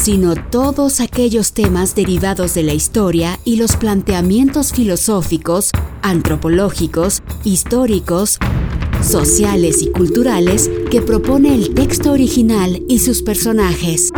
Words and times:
sino 0.00 0.34
todos 0.34 1.00
aquellos 1.00 1.52
temas 1.52 1.94
derivados 1.94 2.54
de 2.54 2.62
la 2.62 2.72
historia 2.72 3.38
y 3.44 3.56
los 3.56 3.76
planteamientos 3.76 4.72
filosóficos, 4.72 5.72
antropológicos, 6.00 7.22
históricos, 7.44 8.38
sociales 9.02 9.82
y 9.82 9.90
culturales 9.90 10.70
que 10.90 11.02
propone 11.02 11.54
el 11.54 11.74
texto 11.74 12.12
original 12.12 12.82
y 12.88 13.00
sus 13.00 13.22
personajes. 13.22 14.10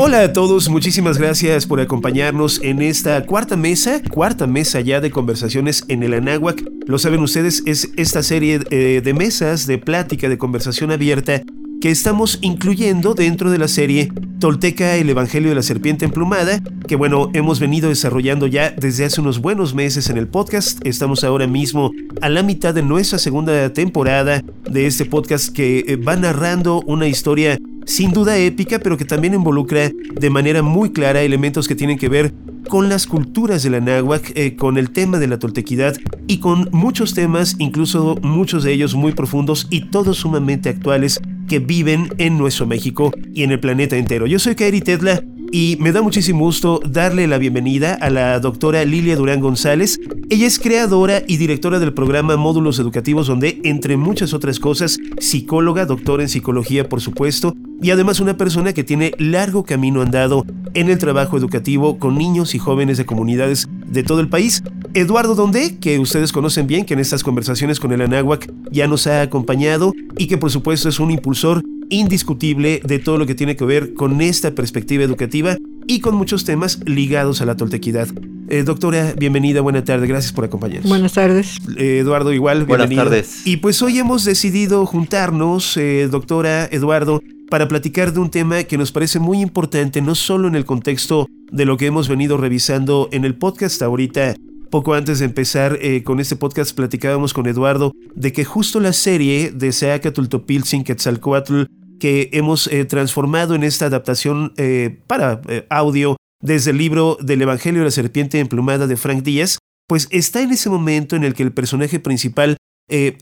Hola 0.00 0.22
a 0.22 0.32
todos, 0.32 0.68
muchísimas 0.68 1.18
gracias 1.18 1.66
por 1.66 1.80
acompañarnos 1.80 2.60
en 2.62 2.80
esta 2.80 3.26
cuarta 3.26 3.56
mesa, 3.56 4.00
cuarta 4.08 4.46
mesa 4.46 4.80
ya 4.80 5.00
de 5.00 5.10
conversaciones 5.10 5.84
en 5.88 6.04
el 6.04 6.14
Anáhuac. 6.14 6.62
Lo 6.86 7.00
saben 7.00 7.20
ustedes, 7.20 7.64
es 7.66 7.90
esta 7.96 8.22
serie 8.22 8.60
eh, 8.70 9.00
de 9.02 9.12
mesas 9.12 9.66
de 9.66 9.76
plática, 9.78 10.28
de 10.28 10.38
conversación 10.38 10.92
abierta 10.92 11.42
que 11.80 11.90
estamos 11.90 12.38
incluyendo 12.42 13.14
dentro 13.14 13.50
de 13.50 13.58
la 13.58 13.66
serie 13.66 14.12
Tolteca, 14.38 14.94
el 14.94 15.10
Evangelio 15.10 15.48
de 15.48 15.56
la 15.56 15.62
Serpiente 15.62 16.04
Emplumada, 16.04 16.62
que 16.86 16.94
bueno, 16.94 17.30
hemos 17.34 17.58
venido 17.58 17.88
desarrollando 17.88 18.46
ya 18.46 18.70
desde 18.70 19.04
hace 19.04 19.20
unos 19.20 19.40
buenos 19.40 19.74
meses 19.74 20.10
en 20.10 20.16
el 20.16 20.28
podcast. 20.28 20.78
Estamos 20.86 21.24
ahora 21.24 21.48
mismo 21.48 21.90
a 22.20 22.28
la 22.28 22.44
mitad 22.44 22.72
de 22.72 22.84
nuestra 22.84 23.18
segunda 23.18 23.72
temporada 23.72 24.44
de 24.70 24.86
este 24.86 25.06
podcast 25.06 25.52
que 25.52 25.80
eh, 25.80 25.96
va 25.96 26.14
narrando 26.14 26.82
una 26.86 27.08
historia 27.08 27.58
sin 27.88 28.12
duda 28.12 28.36
épica, 28.36 28.78
pero 28.78 28.98
que 28.98 29.06
también 29.06 29.34
involucra 29.34 29.90
de 29.90 30.30
manera 30.30 30.62
muy 30.62 30.92
clara 30.92 31.22
elementos 31.22 31.66
que 31.66 31.74
tienen 31.74 31.98
que 31.98 32.10
ver 32.10 32.34
con 32.68 32.90
las 32.90 33.06
culturas 33.06 33.62
de 33.62 33.70
la 33.70 33.80
náhuac, 33.80 34.32
eh, 34.34 34.56
con 34.56 34.76
el 34.76 34.90
tema 34.90 35.18
de 35.18 35.26
la 35.26 35.38
toltequidad 35.38 35.96
y 36.26 36.38
con 36.38 36.68
muchos 36.70 37.14
temas, 37.14 37.56
incluso 37.58 38.18
muchos 38.20 38.62
de 38.62 38.74
ellos 38.74 38.94
muy 38.94 39.12
profundos 39.12 39.66
y 39.70 39.86
todos 39.86 40.18
sumamente 40.18 40.68
actuales 40.68 41.18
que 41.48 41.60
viven 41.60 42.10
en 42.18 42.36
nuestro 42.36 42.66
México 42.66 43.10
y 43.32 43.42
en 43.42 43.52
el 43.52 43.60
planeta 43.60 43.96
entero. 43.96 44.26
Yo 44.26 44.38
soy 44.38 44.54
Kairi 44.54 44.82
Tedla 44.82 45.24
y 45.50 45.78
me 45.80 45.92
da 45.92 46.02
muchísimo 46.02 46.40
gusto 46.40 46.82
darle 46.86 47.26
la 47.26 47.38
bienvenida 47.38 47.94
a 47.94 48.10
la 48.10 48.38
doctora 48.38 48.84
Lilia 48.84 49.16
Durán 49.16 49.40
González. 49.40 49.98
Ella 50.28 50.46
es 50.46 50.58
creadora 50.58 51.22
y 51.26 51.38
directora 51.38 51.78
del 51.78 51.94
programa 51.94 52.36
Módulos 52.36 52.78
Educativos 52.78 53.28
donde, 53.28 53.62
entre 53.64 53.96
muchas 53.96 54.34
otras 54.34 54.60
cosas, 54.60 54.98
psicóloga, 55.18 55.86
doctora 55.86 56.22
en 56.22 56.28
psicología 56.28 56.86
por 56.86 57.00
supuesto, 57.00 57.54
y 57.80 57.90
además 57.90 58.20
una 58.20 58.36
persona 58.36 58.72
que 58.72 58.84
tiene 58.84 59.12
largo 59.18 59.64
camino 59.64 60.02
andado 60.02 60.44
en 60.74 60.90
el 60.90 60.98
trabajo 60.98 61.36
educativo 61.36 61.98
con 61.98 62.16
niños 62.16 62.54
y 62.54 62.58
jóvenes 62.58 62.98
de 62.98 63.06
comunidades 63.06 63.68
de 63.86 64.02
todo 64.02 64.20
el 64.20 64.28
país. 64.28 64.62
Eduardo 64.94 65.34
Donde, 65.34 65.78
que 65.78 65.98
ustedes 65.98 66.32
conocen 66.32 66.66
bien, 66.66 66.84
que 66.84 66.94
en 66.94 67.00
estas 67.00 67.22
conversaciones 67.22 67.80
con 67.80 67.92
el 67.92 68.00
Anáhuac 68.00 68.50
ya 68.70 68.86
nos 68.86 69.06
ha 69.06 69.22
acompañado 69.22 69.92
y 70.16 70.26
que 70.26 70.38
por 70.38 70.50
supuesto 70.50 70.88
es 70.88 70.98
un 71.00 71.10
impulsor 71.10 71.62
indiscutible 71.90 72.80
de 72.84 72.98
todo 72.98 73.16
lo 73.18 73.26
que 73.26 73.34
tiene 73.34 73.56
que 73.56 73.64
ver 73.64 73.94
con 73.94 74.20
esta 74.20 74.50
perspectiva 74.52 75.04
educativa 75.04 75.56
y 75.86 76.00
con 76.00 76.14
muchos 76.14 76.44
temas 76.44 76.80
ligados 76.84 77.40
a 77.40 77.46
la 77.46 77.56
toltequidad. 77.56 78.08
Eh, 78.50 78.62
doctora, 78.62 79.14
bienvenida, 79.16 79.60
buena 79.60 79.84
tarde, 79.84 80.06
gracias 80.06 80.32
por 80.32 80.44
acompañarnos. 80.44 80.88
Buenas 80.88 81.14
tardes. 81.14 81.58
Eh, 81.76 81.98
Eduardo, 82.00 82.32
igual, 82.32 82.64
Buenas 82.64 82.90
tardes. 82.90 83.46
Y 83.46 83.58
pues 83.58 83.80
hoy 83.82 83.98
hemos 83.98 84.24
decidido 84.24 84.84
juntarnos, 84.84 85.76
eh, 85.76 86.08
doctora 86.10 86.66
Eduardo, 86.66 87.22
para 87.50 87.68
platicar 87.68 88.12
de 88.12 88.20
un 88.20 88.30
tema 88.30 88.64
que 88.64 88.78
nos 88.78 88.92
parece 88.92 89.18
muy 89.18 89.40
importante, 89.40 90.02
no 90.02 90.14
solo 90.14 90.48
en 90.48 90.54
el 90.54 90.64
contexto 90.64 91.26
de 91.50 91.64
lo 91.64 91.76
que 91.76 91.86
hemos 91.86 92.08
venido 92.08 92.36
revisando 92.36 93.08
en 93.12 93.24
el 93.24 93.36
podcast. 93.36 93.80
Ahorita 93.82 94.34
poco 94.70 94.94
antes 94.94 95.18
de 95.18 95.24
empezar 95.24 95.78
eh, 95.80 96.02
con 96.02 96.20
este 96.20 96.36
podcast 96.36 96.76
platicábamos 96.76 97.32
con 97.32 97.46
Eduardo 97.46 97.92
de 98.14 98.32
que 98.32 98.44
justo 98.44 98.80
la 98.80 98.92
serie 98.92 99.50
de 99.50 99.72
Seacatultopilzin 99.72 100.84
Quetzalcoatl 100.84 101.62
que 101.98 102.28
hemos 102.32 102.66
eh, 102.66 102.84
transformado 102.84 103.54
en 103.54 103.64
esta 103.64 103.86
adaptación 103.86 104.52
eh, 104.56 105.00
para 105.06 105.40
audio 105.70 106.16
desde 106.40 106.70
el 106.70 106.78
libro 106.78 107.16
del 107.20 107.42
Evangelio 107.42 107.80
de 107.80 107.86
la 107.86 107.90
Serpiente 107.90 108.38
Emplumada 108.38 108.86
de 108.86 108.96
Frank 108.96 109.22
Díaz, 109.24 109.58
pues 109.88 110.06
está 110.10 110.42
en 110.42 110.52
ese 110.52 110.70
momento 110.70 111.16
en 111.16 111.24
el 111.24 111.34
que 111.34 111.42
el 111.42 111.52
personaje 111.52 111.98
principal 111.98 112.56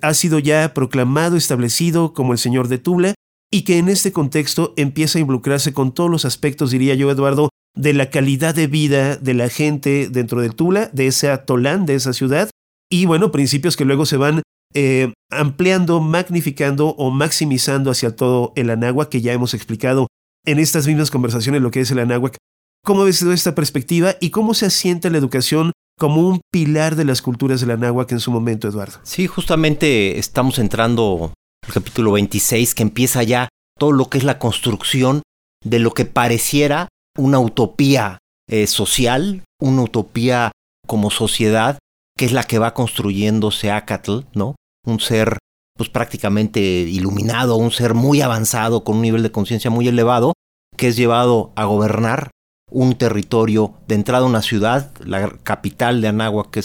ha 0.03 0.14
sido 0.14 0.38
ya 0.38 0.75
proclamado, 0.75 1.37
establecido 1.37 2.12
como 2.12 2.32
el 2.32 2.38
Señor 2.38 2.69
de 2.69 2.78
Tula, 2.78 3.14
y 3.56 3.62
que 3.62 3.78
en 3.78 3.89
este 3.89 4.12
contexto 4.12 4.75
empieza 4.77 5.17
a 5.17 5.22
involucrarse 5.22 5.72
con 5.72 5.94
todos 5.94 6.11
los 6.11 6.27
aspectos, 6.27 6.72
diría 6.72 6.94
yo, 6.94 7.11
Eduardo, 7.11 7.49
de 7.75 7.94
la 7.94 8.11
calidad 8.11 8.55
de 8.55 8.67
vida 8.67 9.17
de 9.17 9.33
la 9.33 9.49
gente 9.49 10.11
dentro 10.11 10.43
de 10.43 10.50
Tula, 10.50 10.91
de 10.93 11.06
ese 11.06 11.31
atolán, 11.31 11.87
de 11.87 11.94
esa 11.94 12.12
ciudad, 12.12 12.50
y 12.93 13.06
bueno, 13.06 13.33
principios 13.33 13.75
que 13.78 13.87
luego 13.87 14.05
se 14.05 14.19
van 14.19 14.43
eh, 14.75 15.15
ampliando, 15.31 16.03
magnificando 16.03 16.89
o 16.89 17.11
maximizando 17.11 17.91
hacia 17.91 18.15
todo 18.15 18.53
el 18.56 18.69
Anáhuac, 18.69 19.09
que 19.09 19.22
ya 19.22 19.33
hemos 19.33 19.55
explicado 19.55 20.06
en 20.44 20.59
estas 20.59 20.87
mismas 20.87 21.11
conversaciones 21.11 21.62
lo 21.62 21.71
que 21.71 21.81
es 21.81 21.91
el 21.91 22.00
Anáhuac. 22.00 22.37
¿Cómo 22.84 23.05
ves 23.05 23.23
esta 23.23 23.55
perspectiva 23.55 24.17
y 24.21 24.28
cómo 24.28 24.53
se 24.53 24.67
asienta 24.67 25.09
la 25.09 25.17
educación 25.17 25.73
como 25.99 26.28
un 26.28 26.43
pilar 26.53 26.94
de 26.94 27.06
las 27.06 27.23
culturas 27.23 27.62
del 27.62 27.71
Anáhuac 27.71 28.12
en 28.12 28.21
su 28.21 28.31
momento, 28.31 28.69
Eduardo? 28.69 28.99
Sí, 29.03 29.27
justamente 29.27 30.19
estamos 30.19 30.59
entrando 30.59 31.33
al 31.66 31.72
capítulo 31.72 32.12
26, 32.12 32.75
que 32.75 32.82
empieza 32.82 33.22
ya 33.22 33.49
todo 33.78 33.93
lo 33.93 34.09
que 34.09 34.19
es 34.19 34.25
la 34.25 34.38
construcción 34.38 35.22
de 35.65 35.78
lo 35.78 35.93
que 35.93 36.04
pareciera 36.04 36.88
una 37.19 37.38
utopía 37.38 38.19
eh, 38.49 38.66
social, 38.66 39.43
una 39.60 39.82
utopía 39.82 40.53
como 40.87 41.10
sociedad, 41.10 41.78
que 42.16 42.25
es 42.25 42.32
la 42.32 42.44
que 42.44 42.59
va 42.59 42.75
construyendo 42.75 43.50
Seacatl, 43.50 44.21
¿no? 44.34 44.55
Un 44.87 45.00
ser 45.00 45.38
pues 45.76 45.91
prácticamente 45.91 46.60
iluminado, 46.60 47.56
un 47.56 47.71
ser 47.71 47.94
muy 47.94 48.22
avanzado 48.22 48.82
con 48.82 48.97
un 48.97 49.03
nivel 49.03 49.22
de 49.22 49.32
conciencia 49.32 49.71
muy 49.71 49.88
elevado, 49.88 50.32
que 50.76 50.88
es 50.88 50.97
llevado 50.97 51.53
a 51.56 51.65
gobernar 51.65 52.31
un 52.71 52.97
territorio 52.97 53.75
de 53.87 53.97
entrada 53.97 54.25
a 54.25 54.28
una 54.28 54.43
ciudad, 54.43 54.93
la 55.05 55.28
capital 55.43 56.00
de 56.00 56.09
Anáhuac, 56.09 56.56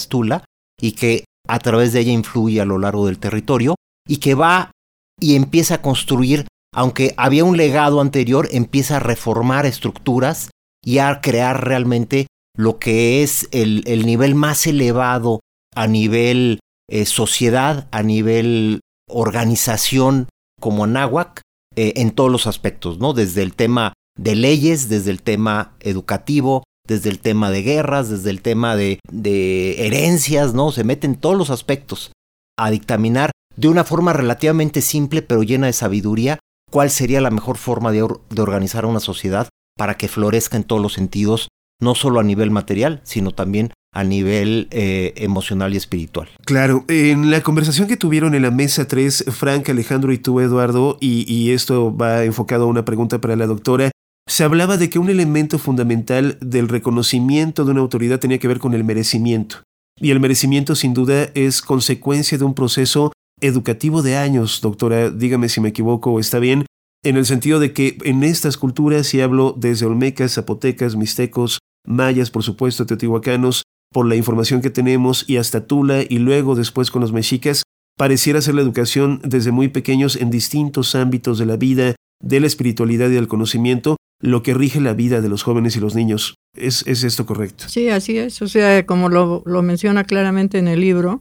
y 0.79 0.93
que 0.93 1.25
a 1.47 1.59
través 1.59 1.91
de 1.91 2.01
ella 2.01 2.11
influye 2.11 2.61
a 2.61 2.65
lo 2.65 2.77
largo 2.77 3.07
del 3.07 3.19
territorio, 3.19 3.75
y 4.07 4.17
que 4.17 4.33
va 4.33 4.71
y 5.21 5.35
empieza 5.35 5.75
a 5.75 5.81
construir 5.81 6.45
aunque 6.73 7.13
había 7.17 7.43
un 7.43 7.57
legado 7.57 7.99
anterior, 7.99 8.47
empieza 8.51 8.97
a 8.97 9.01
reformar 9.01 9.65
estructuras 9.65 10.49
y 10.83 10.99
a 10.99 11.19
crear 11.21 11.65
realmente 11.65 12.27
lo 12.55 12.79
que 12.79 13.23
es 13.23 13.47
el, 13.51 13.83
nivel 14.05 14.35
más 14.35 14.65
elevado 14.67 15.41
a 15.75 15.87
nivel 15.87 16.59
eh, 16.89 17.05
sociedad, 17.05 17.87
a 17.91 18.03
nivel 18.03 18.81
organización 19.09 20.29
como 20.59 20.85
Anáhuac, 20.85 21.41
eh, 21.75 21.93
en 21.97 22.11
todos 22.11 22.31
los 22.31 22.47
aspectos, 22.47 22.99
¿no? 22.99 23.13
Desde 23.13 23.41
el 23.41 23.53
tema 23.53 23.93
de 24.17 24.35
leyes, 24.35 24.89
desde 24.89 25.11
el 25.11 25.21
tema 25.21 25.75
educativo, 25.79 26.63
desde 26.87 27.09
el 27.09 27.19
tema 27.19 27.49
de 27.51 27.63
guerras, 27.63 28.09
desde 28.09 28.29
el 28.29 28.41
tema 28.41 28.75
de, 28.75 28.99
de 29.09 29.85
herencias, 29.85 30.53
¿no? 30.53 30.71
Se 30.71 30.83
meten 30.83 31.15
todos 31.15 31.37
los 31.37 31.49
aspectos 31.49 32.11
a 32.57 32.69
dictaminar 32.69 33.30
de 33.55 33.67
una 33.67 33.83
forma 33.83 34.13
relativamente 34.13 34.81
simple 34.81 35.21
pero 35.21 35.43
llena 35.43 35.67
de 35.67 35.73
sabiduría 35.73 36.39
cuál 36.71 36.89
sería 36.89 37.21
la 37.21 37.29
mejor 37.29 37.57
forma 37.57 37.91
de, 37.91 38.01
organizar 38.01 38.85
una 38.85 38.99
sociedad 38.99 39.49
para 39.77 39.95
que 39.97 40.07
florezca 40.07 40.57
en 40.57 40.63
todos 40.63 40.81
los 40.81 40.93
sentidos, 40.93 41.49
no 41.79 41.93
solo 41.93 42.19
a 42.19 42.23
nivel 42.23 42.49
material, 42.49 43.01
sino 43.03 43.31
también 43.31 43.71
a 43.93 44.03
nivel 44.03 44.67
eh, 44.71 45.13
emocional 45.17 45.73
y 45.73 45.77
espiritual. 45.77 46.29
Claro, 46.45 46.85
en 46.87 47.29
la 47.29 47.41
conversación 47.41 47.87
que 47.87 47.97
tuvieron 47.97 48.35
en 48.35 48.43
la 48.43 48.51
mesa 48.51 48.87
3, 48.87 49.25
Frank, 49.31 49.69
Alejandro 49.69 50.13
y 50.13 50.17
tú, 50.17 50.39
Eduardo, 50.39 50.97
y, 51.01 51.31
y 51.31 51.51
esto 51.51 51.95
va 51.95 52.23
enfocado 52.23 52.63
a 52.63 52.67
una 52.67 52.85
pregunta 52.85 53.19
para 53.19 53.35
la 53.35 53.47
doctora, 53.47 53.91
se 54.27 54.45
hablaba 54.45 54.77
de 54.77 54.89
que 54.89 54.99
un 54.99 55.09
elemento 55.09 55.59
fundamental 55.59 56.37
del 56.39 56.69
reconocimiento 56.69 57.65
de 57.65 57.71
una 57.71 57.81
autoridad 57.81 58.19
tenía 58.19 58.39
que 58.39 58.47
ver 58.47 58.59
con 58.59 58.73
el 58.73 58.85
merecimiento. 58.85 59.57
Y 59.99 60.11
el 60.11 60.21
merecimiento 60.21 60.75
sin 60.75 60.93
duda 60.93 61.29
es 61.33 61.61
consecuencia 61.61 62.37
de 62.37 62.45
un 62.45 62.53
proceso 62.53 63.11
educativo 63.41 64.01
de 64.01 64.17
años, 64.17 64.61
doctora, 64.61 65.09
dígame 65.09 65.49
si 65.49 65.61
me 65.61 65.69
equivoco 65.69 66.11
o 66.11 66.19
está 66.19 66.39
bien, 66.39 66.65
en 67.03 67.17
el 67.17 67.25
sentido 67.25 67.59
de 67.59 67.73
que 67.73 67.97
en 68.03 68.23
estas 68.23 68.57
culturas, 68.57 69.13
y 69.13 69.21
hablo 69.21 69.55
desde 69.57 69.85
olmecas, 69.85 70.33
zapotecas, 70.33 70.95
mixtecos, 70.95 71.59
mayas, 71.85 72.29
por 72.29 72.43
supuesto, 72.43 72.85
teotihuacanos, 72.85 73.63
por 73.91 74.05
la 74.07 74.15
información 74.15 74.61
que 74.61 74.69
tenemos, 74.69 75.27
y 75.27 75.37
hasta 75.37 75.65
Tula, 75.67 76.03
y 76.07 76.19
luego 76.19 76.55
después 76.55 76.91
con 76.91 77.01
los 77.01 77.11
mexicas, 77.11 77.63
pareciera 77.97 78.41
ser 78.41 78.55
la 78.55 78.61
educación 78.61 79.19
desde 79.23 79.51
muy 79.51 79.67
pequeños 79.67 80.15
en 80.15 80.29
distintos 80.29 80.95
ámbitos 80.95 81.37
de 81.37 81.45
la 81.45 81.57
vida, 81.57 81.95
de 82.21 82.39
la 82.39 82.47
espiritualidad 82.47 83.09
y 83.09 83.13
del 83.13 83.27
conocimiento, 83.27 83.97
lo 84.21 84.43
que 84.43 84.53
rige 84.53 84.79
la 84.79 84.93
vida 84.93 85.21
de 85.21 85.29
los 85.29 85.43
jóvenes 85.43 85.75
y 85.75 85.79
los 85.79 85.95
niños. 85.95 86.35
¿Es, 86.55 86.85
esto 86.85 87.25
correcto? 87.25 87.65
Sí, 87.67 87.89
así 87.89 88.17
es. 88.17 88.41
O 88.41 88.47
sea, 88.47 88.85
como 88.85 89.09
lo, 89.09 89.43
menciona 89.61 90.03
claramente 90.03 90.59
en 90.59 90.67
el 90.67 90.81
libro, 90.81 91.19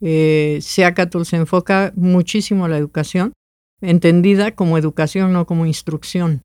eh, 0.00 0.58
Seacatl 0.60 1.22
se 1.24 1.36
enfoca 1.36 1.92
muchísimo 1.96 2.64
a 2.64 2.68
la 2.68 2.78
educación, 2.78 3.32
entendida 3.80 4.52
como 4.52 4.78
educación, 4.78 5.32
no 5.32 5.46
como 5.46 5.66
instrucción. 5.66 6.42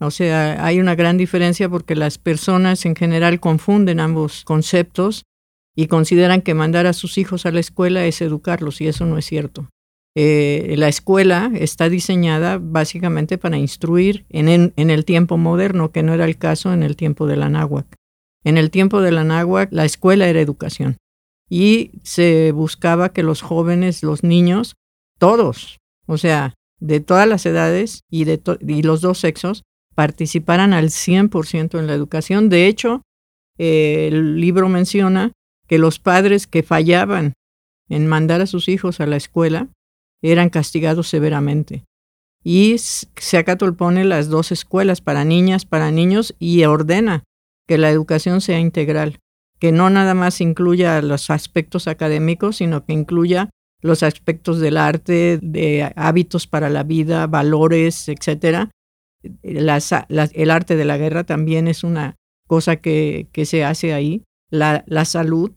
O 0.00 0.10
sea, 0.10 0.64
hay 0.64 0.80
una 0.80 0.94
gran 0.94 1.16
diferencia 1.16 1.68
porque 1.68 1.94
las 1.94 2.18
personas 2.18 2.84
en 2.84 2.96
general 2.96 3.40
confunden 3.40 4.00
ambos 4.00 4.44
conceptos 4.44 5.24
y 5.76 5.86
consideran 5.86 6.42
que 6.42 6.54
mandar 6.54 6.86
a 6.86 6.92
sus 6.92 7.18
hijos 7.18 7.46
a 7.46 7.52
la 7.52 7.60
escuela 7.60 8.04
es 8.04 8.20
educarlos 8.20 8.80
y 8.80 8.88
eso 8.88 9.06
no 9.06 9.18
es 9.18 9.26
cierto. 9.26 9.68
Eh, 10.16 10.74
la 10.78 10.88
escuela 10.88 11.50
está 11.54 11.88
diseñada 11.88 12.58
básicamente 12.60 13.36
para 13.36 13.56
instruir 13.56 14.26
en, 14.28 14.72
en, 14.76 14.90
el 14.90 15.04
tiempo 15.04 15.36
moderno, 15.38 15.90
que 15.90 16.04
no 16.04 16.14
era 16.14 16.24
el 16.24 16.38
caso 16.38 16.72
en 16.72 16.84
el 16.84 16.94
tiempo 16.94 17.26
de 17.26 17.36
la 17.36 17.48
náhuac. 17.48 17.86
En 18.44 18.56
el 18.56 18.70
tiempo 18.70 19.00
de 19.00 19.10
la 19.10 19.24
náhuac, 19.24 19.72
la 19.72 19.84
escuela 19.84 20.28
era 20.28 20.40
educación 20.40 20.98
y 21.48 21.92
se 22.02 22.52
buscaba 22.52 23.12
que 23.12 23.22
los 23.22 23.42
jóvenes, 23.42 24.02
los 24.02 24.22
niños, 24.22 24.74
todos, 25.18 25.78
o 26.06 26.18
sea, 26.18 26.54
de 26.80 27.00
todas 27.00 27.28
las 27.28 27.46
edades 27.46 28.00
y, 28.10 28.24
de 28.24 28.40
y 28.66 28.82
los 28.82 29.00
dos 29.00 29.18
sexos, 29.18 29.62
participaran 29.94 30.72
al 30.72 30.90
100% 30.90 31.78
en 31.78 31.86
la 31.86 31.94
educación. 31.94 32.48
De 32.48 32.66
hecho, 32.66 33.02
eh, 33.58 34.08
el 34.08 34.40
libro 34.40 34.68
menciona 34.68 35.32
que 35.66 35.78
los 35.78 35.98
padres 35.98 36.46
que 36.46 36.62
fallaban 36.62 37.34
en 37.88 38.06
mandar 38.06 38.40
a 38.40 38.46
sus 38.46 38.68
hijos 38.68 39.00
a 39.00 39.06
la 39.06 39.16
escuela 39.16 39.68
eran 40.22 40.50
castigados 40.50 41.08
severamente. 41.08 41.84
Y 42.42 42.76
Seacatl 42.78 43.72
pone 43.72 44.04
las 44.04 44.28
dos 44.28 44.52
escuelas 44.52 45.00
para 45.00 45.24
niñas, 45.24 45.64
para 45.64 45.90
niños 45.90 46.34
y 46.38 46.64
ordena 46.64 47.24
que 47.66 47.78
la 47.78 47.90
educación 47.90 48.42
sea 48.42 48.58
integral, 48.58 49.20
que 49.64 49.72
no 49.72 49.88
nada 49.88 50.12
más 50.12 50.42
incluya 50.42 51.00
los 51.00 51.30
aspectos 51.30 51.88
académicos, 51.88 52.56
sino 52.56 52.84
que 52.84 52.92
incluya 52.92 53.48
los 53.80 54.02
aspectos 54.02 54.60
del 54.60 54.76
arte, 54.76 55.38
de 55.40 55.90
hábitos 55.96 56.46
para 56.46 56.68
la 56.68 56.82
vida, 56.82 57.26
valores, 57.26 58.10
etc. 58.10 58.68
el 59.42 60.50
arte 60.50 60.76
de 60.76 60.84
la 60.84 60.98
guerra 60.98 61.24
también 61.24 61.66
es 61.66 61.82
una 61.82 62.16
cosa 62.46 62.76
que, 62.76 63.28
que 63.32 63.46
se 63.46 63.64
hace 63.64 63.94
ahí. 63.94 64.22
La, 64.50 64.84
la 64.86 65.06
salud, 65.06 65.52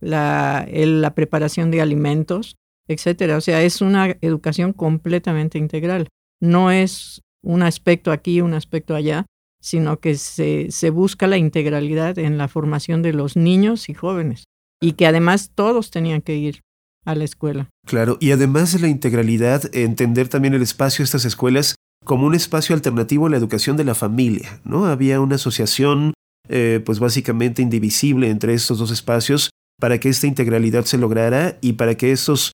la, 0.00 0.66
la 0.68 1.14
preparación 1.14 1.70
de 1.70 1.82
alimentos, 1.82 2.56
etcétera. 2.88 3.36
O 3.36 3.40
sea, 3.40 3.62
es 3.62 3.80
una 3.80 4.16
educación 4.22 4.72
completamente 4.72 5.58
integral. 5.58 6.08
No 6.40 6.72
es 6.72 7.22
un 7.44 7.62
aspecto 7.62 8.10
aquí, 8.10 8.40
un 8.40 8.54
aspecto 8.54 8.96
allá, 8.96 9.24
sino 9.62 9.98
que 9.98 10.16
se, 10.16 10.70
se 10.70 10.90
busca 10.90 11.26
la 11.26 11.38
integralidad 11.38 12.18
en 12.18 12.36
la 12.36 12.48
formación 12.48 13.00
de 13.00 13.12
los 13.12 13.36
niños 13.36 13.88
y 13.88 13.94
jóvenes. 13.94 14.44
Y 14.80 14.92
que 14.92 15.06
además 15.06 15.52
todos 15.54 15.90
tenían 15.90 16.20
que 16.20 16.36
ir 16.36 16.60
a 17.04 17.14
la 17.14 17.24
escuela. 17.24 17.68
Claro, 17.86 18.18
y 18.20 18.32
además 18.32 18.72
de 18.72 18.80
la 18.80 18.88
integralidad, 18.88 19.74
entender 19.74 20.28
también 20.28 20.54
el 20.54 20.62
espacio 20.62 21.02
de 21.02 21.04
estas 21.04 21.24
escuelas 21.24 21.76
como 22.04 22.26
un 22.26 22.34
espacio 22.34 22.74
alternativo 22.74 23.26
a 23.26 23.30
la 23.30 23.36
educación 23.36 23.76
de 23.76 23.84
la 23.84 23.94
familia, 23.94 24.60
¿no? 24.64 24.86
Había 24.86 25.20
una 25.20 25.36
asociación, 25.36 26.14
eh, 26.48 26.80
pues 26.84 26.98
básicamente 26.98 27.62
indivisible 27.62 28.28
entre 28.28 28.54
estos 28.54 28.78
dos 28.78 28.90
espacios 28.90 29.50
para 29.80 30.00
que 30.00 30.08
esta 30.08 30.26
integralidad 30.26 30.84
se 30.84 30.98
lograra 30.98 31.58
y 31.60 31.74
para 31.74 31.96
que 31.96 32.10
estos 32.10 32.52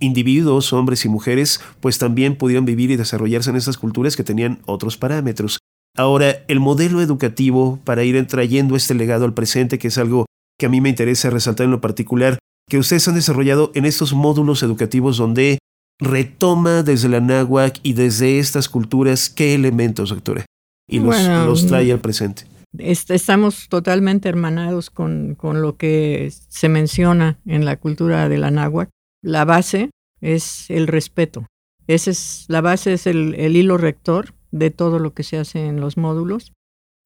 individuos, 0.00 0.72
hombres 0.74 1.04
y 1.06 1.08
mujeres, 1.08 1.60
pues 1.80 1.98
también 1.98 2.36
pudieran 2.36 2.66
vivir 2.66 2.90
y 2.90 2.96
desarrollarse 2.96 3.50
en 3.50 3.56
estas 3.56 3.78
culturas 3.78 4.16
que 4.16 4.24
tenían 4.24 4.60
otros 4.66 4.98
parámetros. 4.98 5.58
Ahora, 5.96 6.42
el 6.48 6.60
modelo 6.60 7.02
educativo 7.02 7.78
para 7.84 8.04
ir 8.04 8.26
trayendo 8.26 8.76
este 8.76 8.94
legado 8.94 9.24
al 9.24 9.34
presente, 9.34 9.78
que 9.78 9.88
es 9.88 9.98
algo 9.98 10.26
que 10.58 10.66
a 10.66 10.68
mí 10.68 10.80
me 10.80 10.88
interesa 10.88 11.30
resaltar 11.30 11.64
en 11.64 11.70
lo 11.70 11.80
particular, 11.80 12.38
que 12.68 12.78
ustedes 12.78 13.06
han 13.08 13.14
desarrollado 13.14 13.72
en 13.74 13.84
estos 13.84 14.14
módulos 14.14 14.62
educativos 14.62 15.18
donde 15.18 15.58
retoma 16.00 16.82
desde 16.82 17.08
la 17.08 17.20
náhuac 17.20 17.78
y 17.82 17.92
desde 17.92 18.38
estas 18.38 18.68
culturas 18.68 19.28
qué 19.28 19.54
elementos, 19.54 20.10
doctora, 20.10 20.46
y 20.88 21.00
los, 21.00 21.66
trae 21.66 21.92
al 21.92 22.00
presente. 22.00 22.44
Estamos 22.78 23.68
totalmente 23.68 24.28
hermanados 24.28 24.88
con, 24.88 25.34
con, 25.34 25.60
lo 25.60 25.76
que 25.76 26.32
se 26.48 26.70
menciona 26.70 27.38
en 27.44 27.66
la 27.66 27.76
cultura 27.76 28.30
de 28.30 28.38
la 28.38 28.50
náhuac 28.50 28.88
la 29.22 29.44
base 29.44 29.90
es 30.20 30.68
el 30.68 30.88
respeto. 30.88 31.46
Esa 31.86 32.10
es, 32.10 32.44
la 32.48 32.60
base 32.60 32.92
es 32.92 33.06
el, 33.06 33.34
hilo 33.56 33.78
rector 33.78 34.34
de 34.52 34.70
todo 34.70 34.98
lo 34.98 35.14
que 35.14 35.24
se 35.24 35.38
hace 35.38 35.66
en 35.66 35.80
los 35.80 35.96
módulos. 35.96 36.52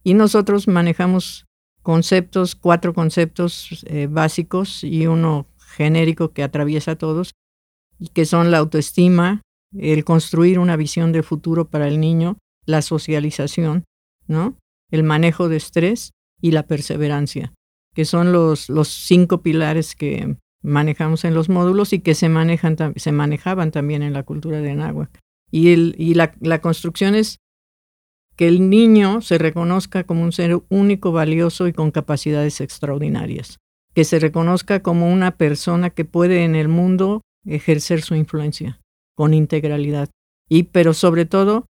Y 0.04 0.14
nosotros 0.14 0.68
manejamos 0.68 1.46
conceptos, 1.82 2.54
cuatro 2.54 2.92
conceptos 2.92 3.84
eh, 3.86 4.08
básicos 4.10 4.84
y 4.84 5.06
uno 5.06 5.46
genérico 5.58 6.32
que 6.32 6.42
atraviesa 6.42 6.92
a 6.92 6.96
todos, 6.96 7.32
que 8.12 8.26
son 8.26 8.50
la 8.50 8.58
autoestima, 8.58 9.42
el 9.76 10.04
construir 10.04 10.58
una 10.58 10.76
visión 10.76 11.12
de 11.12 11.22
futuro 11.22 11.68
para 11.68 11.88
el 11.88 12.00
niño, 12.00 12.38
la 12.66 12.82
socialización, 12.82 13.84
¿no? 14.26 14.56
el 14.90 15.02
manejo 15.02 15.48
de 15.48 15.56
estrés 15.56 16.12
y 16.40 16.50
la 16.52 16.66
perseverancia, 16.66 17.52
que 17.94 18.04
son 18.04 18.32
los, 18.32 18.68
los 18.68 18.88
cinco 18.88 19.42
pilares 19.42 19.94
que 19.94 20.36
manejamos 20.62 21.24
en 21.24 21.34
los 21.34 21.48
módulos 21.48 21.92
y 21.92 22.00
que 22.00 22.14
se, 22.14 22.28
manejan, 22.28 22.76
se 22.96 23.12
manejaban 23.12 23.70
también 23.70 24.02
en 24.02 24.12
la 24.12 24.24
cultura 24.24 24.60
de 24.60 24.72
Anáhuac. 24.72 25.20
Y, 25.56 25.72
el, 25.72 25.94
y 25.96 26.12
la, 26.12 26.34
la 26.40 26.60
construcción 26.60 27.14
es 27.14 27.38
que 28.36 28.46
el 28.46 28.68
niño 28.68 29.22
se 29.22 29.38
reconozca 29.38 30.04
como 30.04 30.22
un 30.22 30.32
ser 30.32 30.60
único, 30.68 31.12
valioso 31.12 31.66
y 31.66 31.72
con 31.72 31.92
capacidades 31.92 32.60
extraordinarias, 32.60 33.56
que 33.94 34.04
se 34.04 34.18
reconozca 34.18 34.80
como 34.80 35.10
una 35.10 35.38
persona 35.38 35.88
que 35.88 36.04
puede 36.04 36.44
en 36.44 36.56
el 36.56 36.68
mundo 36.68 37.22
ejercer 37.46 38.02
su 38.02 38.14
influencia 38.14 38.80
con 39.16 39.32
integralidad 39.32 40.10
y 40.46 40.64
pero 40.64 40.92
sobre 40.92 41.24
todo 41.24 41.64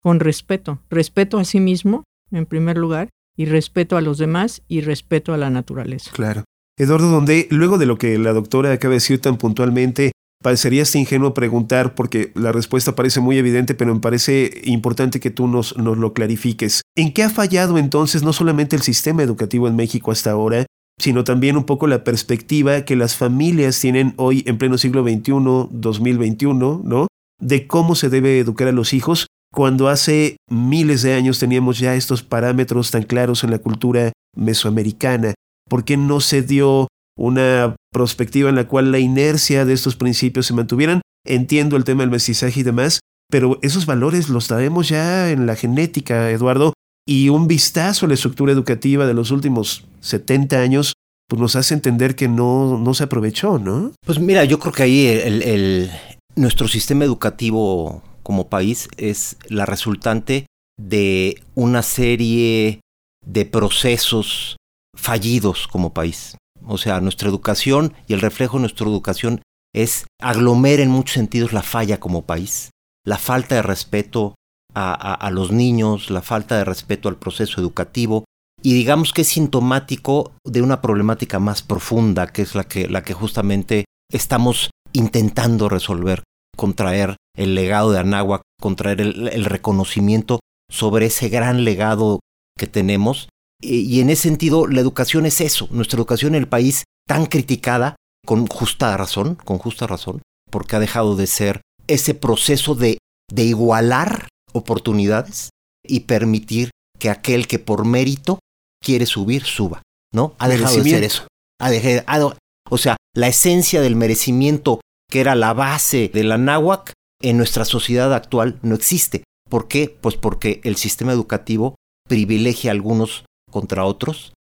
con 0.00 0.20
respeto, 0.20 0.80
respeto 0.88 1.38
a 1.38 1.44
sí 1.44 1.58
mismo 1.58 2.04
en 2.30 2.46
primer 2.46 2.78
lugar 2.78 3.08
y 3.36 3.46
respeto 3.46 3.96
a 3.96 4.02
los 4.02 4.18
demás 4.18 4.62
y 4.68 4.82
respeto 4.82 5.34
a 5.34 5.36
la 5.36 5.50
naturaleza. 5.50 6.12
Claro. 6.12 6.44
Eduardo 6.78 7.10
donde 7.10 7.48
luego 7.50 7.76
de 7.78 7.86
lo 7.86 7.98
que 7.98 8.16
la 8.18 8.32
doctora 8.32 8.72
acaba 8.72 8.92
de 8.92 8.96
decir 8.98 9.20
tan 9.20 9.36
puntualmente, 9.36 10.12
parecería 10.42 10.82
hasta 10.82 10.98
ingenuo 10.98 11.34
preguntar, 11.34 11.94
porque 11.94 12.32
la 12.34 12.52
respuesta 12.52 12.94
parece 12.94 13.20
muy 13.20 13.38
evidente, 13.38 13.74
pero 13.74 13.94
me 13.94 14.00
parece 14.00 14.62
importante 14.64 15.20
que 15.20 15.30
tú 15.30 15.46
nos, 15.46 15.76
nos 15.78 15.96
lo 15.96 16.12
clarifiques. 16.12 16.82
¿En 16.96 17.12
qué 17.12 17.22
ha 17.22 17.30
fallado 17.30 17.78
entonces 17.78 18.22
no 18.22 18.32
solamente 18.32 18.76
el 18.76 18.82
sistema 18.82 19.22
educativo 19.22 19.68
en 19.68 19.76
México 19.76 20.10
hasta 20.10 20.30
ahora, 20.30 20.66
sino 20.98 21.24
también 21.24 21.56
un 21.56 21.64
poco 21.64 21.86
la 21.86 22.04
perspectiva 22.04 22.84
que 22.84 22.96
las 22.96 23.16
familias 23.16 23.80
tienen 23.80 24.14
hoy 24.16 24.44
en 24.46 24.58
pleno 24.58 24.78
siglo 24.78 25.02
XXI, 25.02 25.32
2021, 25.70 26.82
¿no? 26.84 27.06
De 27.40 27.66
cómo 27.66 27.94
se 27.94 28.08
debe 28.08 28.38
educar 28.38 28.68
a 28.68 28.72
los 28.72 28.92
hijos, 28.92 29.26
cuando 29.52 29.88
hace 29.88 30.36
miles 30.48 31.02
de 31.02 31.14
años 31.14 31.38
teníamos 31.38 31.78
ya 31.78 31.94
estos 31.94 32.22
parámetros 32.22 32.90
tan 32.90 33.02
claros 33.02 33.44
en 33.44 33.50
la 33.50 33.58
cultura 33.58 34.12
mesoamericana. 34.34 35.34
¿Por 35.68 35.84
qué 35.84 35.96
no 35.96 36.20
se 36.20 36.42
dio 36.42 36.88
una 37.16 37.76
perspectiva 37.92 38.48
en 38.48 38.56
la 38.56 38.66
cual 38.66 38.90
la 38.90 38.98
inercia 38.98 39.64
de 39.64 39.72
estos 39.72 39.96
principios 39.96 40.46
se 40.46 40.54
mantuvieran? 40.54 41.02
Entiendo 41.24 41.76
el 41.76 41.84
tema 41.84 42.02
del 42.02 42.10
mestizaje 42.10 42.60
y 42.60 42.64
demás, 42.64 43.00
pero 43.30 43.58
esos 43.62 43.86
valores 43.86 44.28
los 44.28 44.48
traemos 44.48 44.88
ya 44.88 45.30
en 45.30 45.46
la 45.46 45.56
genética, 45.56 46.30
Eduardo, 46.30 46.72
y 47.06 47.28
un 47.28 47.46
vistazo 47.48 48.06
a 48.06 48.08
la 48.08 48.14
estructura 48.14 48.52
educativa 48.52 49.06
de 49.06 49.14
los 49.14 49.30
últimos 49.30 49.86
70 50.00 50.58
años 50.60 50.92
pues 51.28 51.40
nos 51.40 51.56
hace 51.56 51.72
entender 51.72 52.14
que 52.14 52.28
no, 52.28 52.78
no 52.78 52.92
se 52.92 53.04
aprovechó, 53.04 53.58
¿no? 53.58 53.92
Pues 54.04 54.18
mira, 54.18 54.44
yo 54.44 54.58
creo 54.58 54.74
que 54.74 54.82
ahí 54.82 55.06
el, 55.06 55.90
nuestro 56.36 56.68
sistema 56.68 57.06
educativo 57.06 58.02
como 58.22 58.50
país 58.50 58.88
es 58.98 59.38
la 59.48 59.64
resultante 59.64 60.46
de 60.78 61.42
una 61.54 61.80
serie 61.80 62.80
de 63.24 63.46
procesos 63.46 64.56
fallidos 64.94 65.68
como 65.68 65.94
país. 65.94 66.36
O 66.66 66.78
sea, 66.78 67.00
nuestra 67.00 67.28
educación 67.28 67.94
y 68.06 68.14
el 68.14 68.20
reflejo 68.20 68.56
de 68.56 68.62
nuestra 68.62 68.86
educación 68.86 69.42
es 69.74 70.06
aglomera 70.20 70.82
en 70.82 70.90
muchos 70.90 71.14
sentidos 71.14 71.52
la 71.52 71.62
falla 71.62 71.98
como 71.98 72.26
país, 72.26 72.70
la 73.06 73.18
falta 73.18 73.54
de 73.54 73.62
respeto 73.62 74.34
a, 74.74 75.30
los 75.30 75.52
niños, 75.52 76.10
la 76.10 76.22
falta 76.22 76.56
de 76.56 76.64
respeto 76.64 77.08
al 77.08 77.16
proceso 77.16 77.60
educativo 77.60 78.24
y 78.62 78.72
digamos 78.72 79.12
que 79.12 79.22
es 79.22 79.28
sintomático 79.28 80.32
de 80.44 80.62
una 80.62 80.80
problemática 80.80 81.38
más 81.38 81.62
profunda 81.62 82.26
que 82.28 82.42
es 82.42 82.54
la 82.54 82.64
que, 82.64 82.88
la 82.88 83.02
que 83.02 83.12
justamente 83.12 83.84
estamos 84.10 84.70
intentando 84.92 85.68
resolver, 85.68 86.22
contraer 86.56 87.16
el 87.36 87.54
legado 87.54 87.92
de 87.92 87.98
Anáhuac, 87.98 88.42
contraer 88.60 89.00
el 89.00 89.44
reconocimiento 89.44 90.40
sobre 90.70 91.06
ese 91.06 91.28
gran 91.28 91.64
legado 91.64 92.20
que 92.56 92.66
tenemos 92.66 93.28
y 93.62 94.00
en 94.00 94.10
ese 94.10 94.22
sentido, 94.22 94.66
la 94.66 94.80
educación 94.80 95.24
es 95.24 95.40
eso. 95.40 95.68
Nuestra 95.70 95.96
educación 95.96 96.34
en 96.34 96.42
el 96.42 96.48
país, 96.48 96.84
tan 97.06 97.26
criticada, 97.26 97.96
con 98.26 98.46
justa 98.46 98.96
razón, 98.96 99.36
con 99.36 99.58
justa 99.58 99.86
razón, 99.86 100.22
porque 100.50 100.76
ha 100.76 100.80
dejado 100.80 101.16
de 101.16 101.26
ser 101.26 101.60
ese 101.86 102.14
proceso 102.14 102.74
de, 102.74 102.98
de 103.30 103.44
igualar 103.44 104.28
oportunidades 104.52 105.50
y 105.84 106.00
permitir 106.00 106.70
que 106.98 107.10
aquel 107.10 107.46
que 107.46 107.58
por 107.58 107.84
mérito 107.84 108.38
quiere 108.82 109.06
subir, 109.06 109.44
suba, 109.44 109.82
¿no? 110.12 110.34
Ha 110.38 110.48
dejado 110.48 110.76
de 110.76 110.90
ser 110.90 111.04
eso. 111.04 111.26
Ha 111.60 111.70
dejado, 111.70 112.36
o 112.68 112.78
sea, 112.78 112.96
la 113.14 113.28
esencia 113.28 113.80
del 113.80 113.96
merecimiento 113.96 114.80
que 115.10 115.20
era 115.20 115.34
la 115.34 115.52
base 115.52 116.10
de 116.12 116.24
la 116.24 116.38
náhuac 116.38 116.92
en 117.20 117.36
nuestra 117.36 117.64
sociedad 117.64 118.14
actual 118.14 118.58
no 118.62 118.74
existe. 118.74 119.24
¿Por 119.48 119.68
qué? 119.68 119.94
Pues 120.00 120.16
porque 120.16 120.60
el 120.64 120.76
sistema 120.76 121.12
educativo 121.12 121.74
privilegia 122.08 122.70
a 122.70 122.72
algunos 122.72 123.24
contra 123.52 123.84
otros 123.84 124.32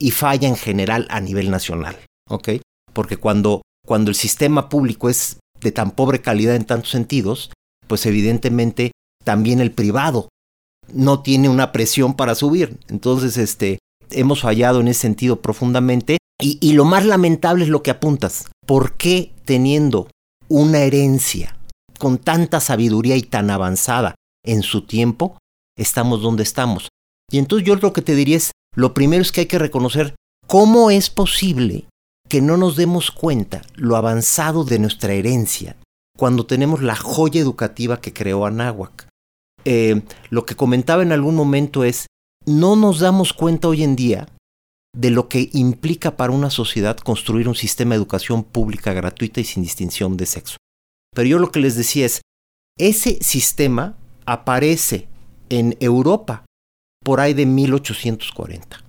y 0.00 0.12
falla 0.12 0.48
en 0.48 0.56
general 0.56 1.06
a 1.10 1.20
nivel 1.20 1.50
nacional, 1.50 1.98
¿ok? 2.30 2.48
Porque 2.94 3.18
cuando, 3.18 3.60
cuando 3.86 4.10
el 4.10 4.14
sistema 4.14 4.70
público 4.70 5.10
es 5.10 5.38
de 5.60 5.72
tan 5.72 5.90
pobre 5.90 6.22
calidad 6.22 6.56
en 6.56 6.64
tantos 6.64 6.90
sentidos, 6.90 7.50
pues 7.86 8.06
evidentemente 8.06 8.92
también 9.24 9.60
el 9.60 9.72
privado 9.72 10.28
no 10.92 11.22
tiene 11.22 11.48
una 11.48 11.72
presión 11.72 12.14
para 12.14 12.34
subir. 12.34 12.78
Entonces, 12.88 13.36
este, 13.36 13.78
hemos 14.10 14.40
fallado 14.40 14.80
en 14.80 14.88
ese 14.88 15.00
sentido 15.00 15.40
profundamente. 15.40 16.18
Y, 16.40 16.58
y 16.60 16.72
lo 16.72 16.84
más 16.84 17.04
lamentable 17.04 17.64
es 17.64 17.70
lo 17.70 17.82
que 17.82 17.90
apuntas. 17.90 18.50
¿Por 18.66 18.96
qué 18.96 19.32
teniendo 19.44 20.08
una 20.48 20.80
herencia 20.80 21.56
con 21.98 22.18
tanta 22.18 22.60
sabiduría 22.60 23.16
y 23.16 23.22
tan 23.22 23.50
avanzada 23.50 24.14
en 24.44 24.62
su 24.62 24.86
tiempo, 24.86 25.38
estamos 25.76 26.20
donde 26.20 26.42
estamos? 26.42 26.88
Y 27.30 27.38
entonces 27.38 27.66
yo 27.66 27.76
lo 27.76 27.92
que 27.92 28.02
te 28.02 28.14
diría 28.14 28.36
es, 28.36 28.51
lo 28.74 28.94
primero 28.94 29.22
es 29.22 29.32
que 29.32 29.42
hay 29.42 29.46
que 29.46 29.58
reconocer 29.58 30.14
cómo 30.46 30.90
es 30.90 31.10
posible 31.10 31.86
que 32.28 32.40
no 32.40 32.56
nos 32.56 32.76
demos 32.76 33.10
cuenta 33.10 33.62
lo 33.74 33.96
avanzado 33.96 34.64
de 34.64 34.78
nuestra 34.78 35.12
herencia 35.12 35.76
cuando 36.16 36.46
tenemos 36.46 36.82
la 36.82 36.96
joya 36.96 37.40
educativa 37.40 38.00
que 38.00 38.12
creó 38.12 38.46
Anáhuac. 38.46 39.08
Eh, 39.64 40.02
lo 40.30 40.46
que 40.46 40.56
comentaba 40.56 41.02
en 41.02 41.12
algún 41.12 41.34
momento 41.34 41.84
es, 41.84 42.06
no 42.46 42.76
nos 42.76 43.00
damos 43.00 43.32
cuenta 43.32 43.68
hoy 43.68 43.82
en 43.82 43.96
día 43.96 44.28
de 44.94 45.10
lo 45.10 45.28
que 45.28 45.50
implica 45.52 46.16
para 46.16 46.32
una 46.32 46.50
sociedad 46.50 46.96
construir 46.96 47.48
un 47.48 47.54
sistema 47.54 47.94
de 47.94 47.98
educación 47.98 48.44
pública 48.44 48.92
gratuita 48.92 49.40
y 49.40 49.44
sin 49.44 49.62
distinción 49.62 50.16
de 50.16 50.26
sexo. 50.26 50.56
Pero 51.14 51.28
yo 51.28 51.38
lo 51.38 51.50
que 51.50 51.60
les 51.60 51.76
decía 51.76 52.06
es, 52.06 52.22
ese 52.78 53.18
sistema 53.22 53.96
aparece 54.26 55.08
en 55.48 55.76
Europa 55.80 56.44
por 57.02 57.20
ahí 57.20 57.34
de 57.34 57.46
1840. 57.46 58.82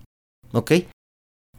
¿Ok? 0.51 0.71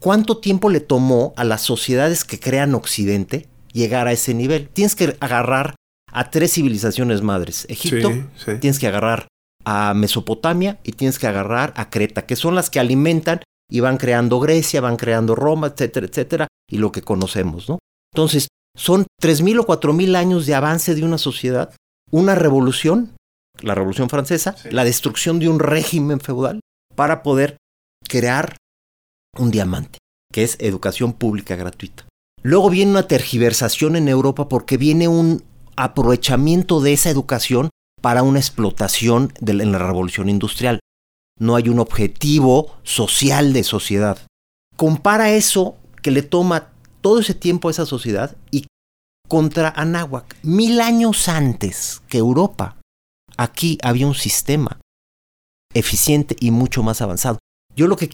¿Cuánto 0.01 0.39
tiempo 0.39 0.71
le 0.71 0.81
tomó 0.81 1.33
a 1.37 1.45
las 1.45 1.63
sociedades 1.63 2.25
que 2.25 2.39
crean 2.39 2.75
Occidente 2.75 3.49
llegar 3.73 4.07
a 4.07 4.13
ese 4.13 4.35
nivel? 4.35 4.69
Tienes 4.69 4.95
que 4.95 5.17
agarrar 5.21 5.75
a 6.13 6.31
tres 6.31 6.53
civilizaciones 6.53 7.23
madres. 7.23 7.67
Egipto, 7.69 8.13
tienes 8.61 8.79
que 8.79 8.87
agarrar 8.87 9.29
a 9.65 9.95
Mesopotamia 9.95 10.79
y 10.85 10.93
tienes 10.93 11.19
que 11.19 11.27
agarrar 11.27 11.73
a 11.77 11.91
Creta, 11.91 12.27
que 12.27 12.37
son 12.37 12.55
las 12.55 12.71
que 12.71 12.81
alimentan 12.81 13.41
y 13.71 13.81
van 13.81 13.97
creando 13.97 14.39
Grecia, 14.41 14.81
van 14.81 14.97
creando 14.97 15.35
Roma, 15.35 15.69
etcétera, 15.69 16.07
etcétera, 16.07 16.49
y 16.71 16.79
lo 16.79 16.93
que 16.93 17.03
conocemos, 17.03 17.69
¿no? 17.69 17.79
Entonces, 18.13 18.49
son 18.77 19.07
3.000 19.23 19.61
o 19.61 19.67
4.000 19.67 20.17
años 20.17 20.47
de 20.47 20.55
avance 20.55 20.95
de 20.95 21.03
una 21.03 21.19
sociedad, 21.19 21.75
una 22.11 22.35
revolución, 22.35 23.14
la 23.61 23.75
Revolución 23.75 24.09
Francesa, 24.09 24.57
la 24.71 24.85
destrucción 24.85 25.39
de 25.39 25.49
un 25.49 25.59
régimen 25.59 26.21
feudal, 26.21 26.61
para 26.95 27.23
poder 27.23 27.57
crear 28.09 28.57
un 29.39 29.51
diamante, 29.51 29.99
que 30.33 30.43
es 30.43 30.57
educación 30.61 31.13
pública 31.13 31.57
gratuita. 31.57 32.05
Luego 32.43 32.71
viene 32.71 32.91
una 32.91 33.09
tergiversación 33.09 33.97
en 33.97 34.09
Europa 34.09 34.49
porque 34.49 34.77
viene 34.77 35.09
un 35.09 35.43
aprovechamiento 35.77 36.81
de 36.81 36.93
esa 36.93 37.11
educación 37.11 37.71
para 38.01 38.23
una 38.23 38.39
explotación 38.39 39.33
en 39.47 39.73
la 39.73 39.79
revolución 39.79 40.29
industrial. 40.29 40.81
No 41.41 41.57
hay 41.57 41.69
un 41.69 41.79
objetivo 41.79 42.77
social 42.83 43.53
de 43.53 43.65
sociedad. 43.65 44.19
Compara 44.77 45.31
eso 45.31 45.77
que 46.03 46.11
le 46.11 46.23
toma 46.23 46.73
todo 47.01 47.21
ese 47.21 47.35
tiempo 47.35 47.69
a 47.69 47.71
esa 47.71 47.87
sociedad 47.87 48.37
y 48.51 48.67
contra 49.27 49.71
Anáhuac. 49.71 50.37
Mil 50.43 50.81
años 50.81 51.29
antes 51.29 52.03
que 52.09 52.19
Europa, 52.19 52.77
aquí 53.37 53.79
había 53.83 54.07
un 54.07 54.15
sistema 54.15 54.81
eficiente 55.75 56.37
y 56.41 56.51
mucho 56.51 56.83
más 56.83 57.03
avanzado. 57.03 57.39
Yo 57.77 57.89
lo 57.89 57.97
que 57.97 58.09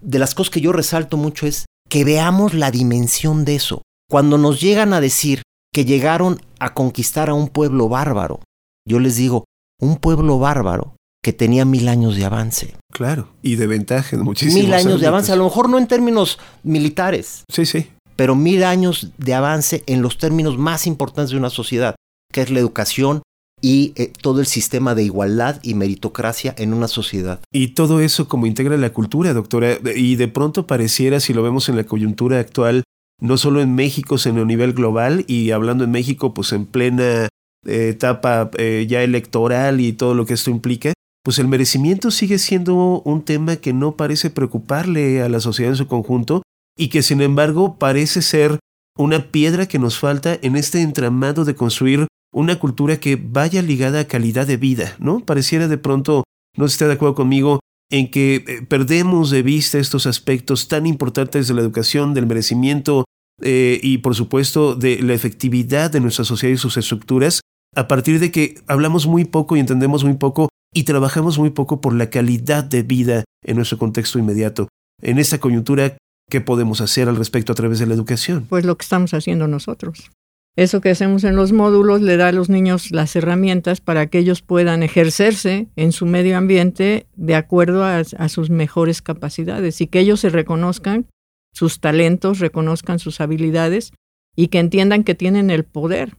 de 0.00 0.18
las 0.18 0.34
cosas 0.34 0.50
que 0.50 0.60
yo 0.60 0.72
resalto 0.72 1.16
mucho 1.16 1.46
es 1.46 1.66
que 1.88 2.04
veamos 2.04 2.54
la 2.54 2.70
dimensión 2.70 3.44
de 3.44 3.56
eso. 3.56 3.82
Cuando 4.10 4.38
nos 4.38 4.60
llegan 4.60 4.92
a 4.92 5.00
decir 5.00 5.42
que 5.72 5.84
llegaron 5.84 6.40
a 6.58 6.74
conquistar 6.74 7.30
a 7.30 7.34
un 7.34 7.48
pueblo 7.48 7.88
bárbaro, 7.88 8.40
yo 8.86 9.00
les 9.00 9.16
digo, 9.16 9.44
un 9.80 9.96
pueblo 9.96 10.38
bárbaro 10.38 10.96
que 11.22 11.32
tenía 11.32 11.64
mil 11.64 11.88
años 11.88 12.16
de 12.16 12.24
avance. 12.24 12.76
Claro, 12.92 13.28
y 13.42 13.56
de 13.56 13.66
ventaja, 13.66 14.16
muchísimos 14.16 14.62
Mil 14.62 14.72
años 14.72 15.00
de 15.00 15.06
avance, 15.06 15.32
a 15.32 15.36
lo 15.36 15.44
mejor 15.44 15.68
no 15.68 15.78
en 15.78 15.88
términos 15.88 16.38
militares. 16.62 17.44
Sí, 17.50 17.66
sí. 17.66 17.90
Pero 18.14 18.36
mil 18.36 18.62
años 18.62 19.10
de 19.18 19.34
avance 19.34 19.82
en 19.86 20.02
los 20.02 20.18
términos 20.18 20.56
más 20.56 20.86
importantes 20.86 21.32
de 21.32 21.36
una 21.36 21.50
sociedad, 21.50 21.96
que 22.32 22.42
es 22.42 22.50
la 22.50 22.60
educación, 22.60 23.22
y 23.60 23.92
eh, 23.96 24.12
todo 24.20 24.40
el 24.40 24.46
sistema 24.46 24.94
de 24.94 25.04
igualdad 25.04 25.60
y 25.62 25.74
meritocracia 25.74 26.54
en 26.58 26.74
una 26.74 26.88
sociedad. 26.88 27.40
Y 27.52 27.68
todo 27.68 28.00
eso 28.00 28.28
como 28.28 28.46
integra 28.46 28.76
la 28.76 28.92
cultura, 28.92 29.32
doctora, 29.32 29.78
y 29.94 30.16
de 30.16 30.28
pronto 30.28 30.66
pareciera, 30.66 31.20
si 31.20 31.32
lo 31.32 31.42
vemos 31.42 31.68
en 31.68 31.76
la 31.76 31.84
coyuntura 31.84 32.38
actual, 32.38 32.84
no 33.20 33.38
solo 33.38 33.60
en 33.60 33.74
México, 33.74 34.18
sino 34.18 34.42
a 34.42 34.44
nivel 34.44 34.72
global, 34.72 35.24
y 35.26 35.50
hablando 35.50 35.84
en 35.84 35.90
México, 35.90 36.34
pues 36.34 36.52
en 36.52 36.66
plena 36.66 37.28
eh, 37.66 37.88
etapa 37.88 38.50
eh, 38.58 38.86
ya 38.88 39.02
electoral 39.02 39.80
y 39.80 39.92
todo 39.92 40.14
lo 40.14 40.26
que 40.26 40.34
esto 40.34 40.50
implica, 40.50 40.92
pues 41.24 41.40
el 41.40 41.48
merecimiento 41.48 42.12
sigue 42.12 42.38
siendo 42.38 43.02
un 43.04 43.24
tema 43.24 43.56
que 43.56 43.72
no 43.72 43.96
parece 43.96 44.30
preocuparle 44.30 45.22
a 45.22 45.28
la 45.28 45.40
sociedad 45.40 45.72
en 45.72 45.76
su 45.76 45.88
conjunto 45.88 46.42
y 46.78 46.88
que 46.88 47.02
sin 47.02 47.20
embargo 47.20 47.78
parece 47.78 48.22
ser 48.22 48.60
una 48.96 49.32
piedra 49.32 49.66
que 49.66 49.80
nos 49.80 49.98
falta 49.98 50.38
en 50.40 50.54
este 50.54 50.82
entramado 50.82 51.44
de 51.44 51.56
construir 51.56 52.06
una 52.32 52.58
cultura 52.58 52.98
que 52.98 53.16
vaya 53.16 53.62
ligada 53.62 54.00
a 54.00 54.06
calidad 54.06 54.46
de 54.46 54.56
vida, 54.56 54.96
¿no? 54.98 55.20
Pareciera 55.20 55.68
de 55.68 55.78
pronto, 55.78 56.24
no 56.56 56.66
esté 56.66 56.86
de 56.86 56.94
acuerdo 56.94 57.14
conmigo, 57.14 57.60
en 57.90 58.10
que 58.10 58.44
eh, 58.46 58.62
perdemos 58.68 59.30
de 59.30 59.42
vista 59.42 59.78
estos 59.78 60.06
aspectos 60.06 60.68
tan 60.68 60.86
importantes 60.86 61.48
de 61.48 61.54
la 61.54 61.60
educación, 61.60 62.14
del 62.14 62.26
merecimiento 62.26 63.04
eh, 63.42 63.78
y 63.82 63.98
por 63.98 64.14
supuesto 64.14 64.74
de 64.74 65.00
la 65.02 65.14
efectividad 65.14 65.90
de 65.90 66.00
nuestra 66.00 66.24
sociedad 66.24 66.54
y 66.54 66.58
sus 66.58 66.76
estructuras, 66.76 67.40
a 67.74 67.88
partir 67.88 68.18
de 68.18 68.30
que 68.30 68.60
hablamos 68.66 69.06
muy 69.06 69.24
poco 69.24 69.56
y 69.56 69.60
entendemos 69.60 70.04
muy 70.04 70.14
poco 70.14 70.48
y 70.74 70.84
trabajamos 70.84 71.38
muy 71.38 71.50
poco 71.50 71.80
por 71.80 71.94
la 71.94 72.10
calidad 72.10 72.64
de 72.64 72.82
vida 72.82 73.24
en 73.44 73.56
nuestro 73.56 73.78
contexto 73.78 74.18
inmediato. 74.18 74.68
En 75.02 75.18
esta 75.18 75.38
coyuntura, 75.38 75.96
¿qué 76.30 76.40
podemos 76.40 76.80
hacer 76.80 77.08
al 77.08 77.16
respecto 77.16 77.52
a 77.52 77.54
través 77.54 77.78
de 77.78 77.86
la 77.86 77.94
educación? 77.94 78.46
Pues 78.48 78.64
lo 78.64 78.76
que 78.76 78.82
estamos 78.82 79.14
haciendo 79.14 79.46
nosotros. 79.46 80.10
Eso 80.56 80.80
que 80.80 80.88
hacemos 80.88 81.22
en 81.24 81.36
los 81.36 81.52
módulos 81.52 82.00
le 82.00 82.16
da 82.16 82.28
a 82.28 82.32
los 82.32 82.48
niños 82.48 82.90
las 82.90 83.14
herramientas 83.14 83.82
para 83.82 84.06
que 84.06 84.18
ellos 84.18 84.40
puedan 84.40 84.82
ejercerse 84.82 85.68
en 85.76 85.92
su 85.92 86.06
medio 86.06 86.38
ambiente 86.38 87.06
de 87.14 87.34
acuerdo 87.34 87.84
a, 87.84 88.04
sus 88.30 88.48
mejores 88.48 89.02
capacidades 89.02 89.82
y 89.82 89.86
que 89.86 90.00
ellos 90.00 90.20
se 90.20 90.30
reconozcan 90.30 91.06
sus 91.52 91.80
talentos, 91.80 92.38
reconozcan 92.38 92.98
sus 92.98 93.20
habilidades 93.20 93.92
y 94.34 94.48
que 94.48 94.58
entiendan 94.58 95.04
que 95.04 95.14
tienen 95.14 95.50
el 95.50 95.64
poder 95.64 96.16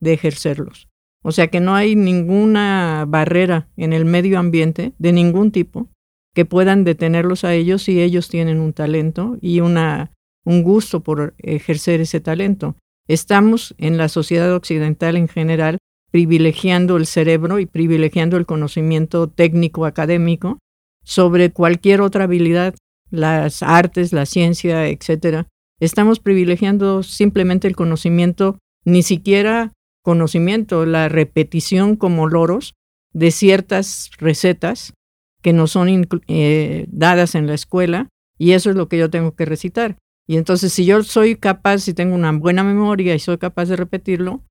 de 0.00 0.14
ejercerlos. 0.14 0.88
O 1.22 1.30
sea 1.30 1.46
que 1.46 1.60
no 1.60 1.76
hay 1.76 1.94
ninguna 1.94 3.04
barrera 3.06 3.68
en 3.76 3.92
el 3.92 4.04
medio 4.04 4.40
ambiente 4.40 4.94
de 4.98 5.12
ningún 5.12 5.52
tipo 5.52 5.88
que 6.34 6.44
puedan 6.44 6.82
detenerlos 6.82 7.44
a 7.44 7.54
ellos 7.54 7.84
si 7.84 8.00
ellos 8.00 8.28
tienen 8.28 8.58
un 8.58 8.72
talento 8.72 9.38
y 9.40 9.60
una, 9.60 10.12
un 10.44 10.64
gusto 10.64 11.04
por 11.04 11.34
ejercer 11.38 12.00
ese 12.00 12.20
talento. 12.20 12.76
Estamos 13.08 13.74
en 13.78 13.96
la 13.96 14.08
sociedad 14.08 14.52
occidental 14.54 15.16
en 15.16 15.28
general 15.28 15.78
privilegiando 16.10 16.96
el 16.96 17.06
cerebro 17.06 17.58
y 17.58 17.66
privilegiando 17.66 18.36
el 18.36 18.46
conocimiento 18.46 19.28
técnico 19.28 19.86
académico 19.86 20.58
sobre 21.04 21.52
cualquier 21.52 22.00
otra 22.00 22.24
habilidad, 22.24 22.74
las 23.10 23.62
artes, 23.62 24.12
la 24.12 24.26
ciencia, 24.26 24.88
etcétera. 24.88 25.46
Estamos 25.78 26.20
privilegiando 26.20 27.02
simplemente 27.02 27.68
el 27.68 27.76
conocimiento, 27.76 28.58
ni 28.84 29.02
siquiera 29.02 29.72
conocimiento, 30.02 30.86
la 30.86 31.08
repetición 31.08 31.96
como 31.96 32.28
loros 32.28 32.74
de 33.12 33.30
ciertas 33.30 34.10
recetas 34.18 34.94
que 35.42 35.52
nos 35.52 35.72
son 35.72 36.08
eh, 36.28 36.86
dadas 36.88 37.34
en 37.34 37.46
la 37.46 37.54
escuela 37.54 38.08
y 38.38 38.52
eso 38.52 38.70
es 38.70 38.76
lo 38.76 38.88
que 38.88 38.98
yo 38.98 39.10
tengo 39.10 39.34
que 39.34 39.44
recitar. 39.44 39.96
Y 40.28 40.36
entonces 40.36 40.72
si 40.72 40.84
yo 40.84 41.02
soy 41.02 41.36
capaz, 41.36 41.78
si 41.78 41.94
tengo 41.94 42.14
una 42.14 42.32
buena 42.32 42.64
memoria 42.64 43.14
y 43.14 43.18
soy 43.18 43.38
capaz 43.38 43.66
de 43.66 43.76
repetirlo, 43.76 44.42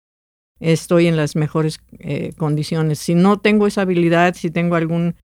estoy 0.59 1.07
en 1.07 1.17
las 1.17 1.35
mejores 1.35 1.81
eh, 1.99 2.31
condiciones. 2.37 2.99
Si 2.99 3.15
no 3.15 3.39
tengo 3.39 3.67
esa 3.67 3.81
habilidad, 3.81 4.35
si 4.35 4.51
tengo 4.51 4.75
algún 4.75 5.15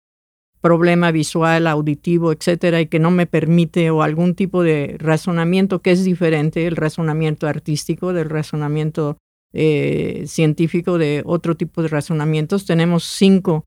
problema 0.59 1.11
visual, 1.11 1.67
auditivo, 1.67 2.31
etcétera, 2.31 2.81
y 2.81 2.87
que 2.87 2.99
no 2.99 3.11
me 3.11 3.25
permite 3.25 3.89
o 3.89 4.03
algún 4.03 4.35
tipo 4.35 4.61
de 4.61 4.95
razonamiento 4.99 5.81
que 5.81 5.91
es 5.91 6.03
diferente, 6.03 6.67
el 6.67 6.75
razonamiento 6.75 7.47
artístico 7.47 8.13
del 8.13 8.29
razonamiento 8.29 9.17
eh, 9.53 10.25
científico 10.27 10.97
de 10.97 11.23
otro 11.25 11.55
tipo 11.55 11.81
de 11.81 11.87
razonamientos. 11.87 12.65
Tenemos 12.65 13.05
cinco 13.05 13.65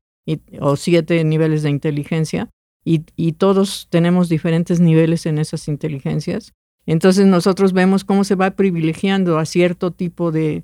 o 0.59 0.75
siete 0.75 1.23
niveles 1.23 1.63
de 1.63 1.69
inteligencia 1.69 2.49
y, 2.83 3.03
y 3.15 3.33
todos 3.33 3.87
tenemos 3.89 4.29
diferentes 4.29 4.79
niveles 4.79 5.25
en 5.25 5.37
esas 5.37 5.67
inteligencias. 5.67 6.53
Entonces 6.85 7.25
nosotros 7.25 7.73
vemos 7.73 8.03
cómo 8.03 8.23
se 8.23 8.35
va 8.35 8.51
privilegiando 8.51 9.39
a 9.39 9.45
cierto 9.45 9.91
tipo 9.91 10.31
de 10.31 10.63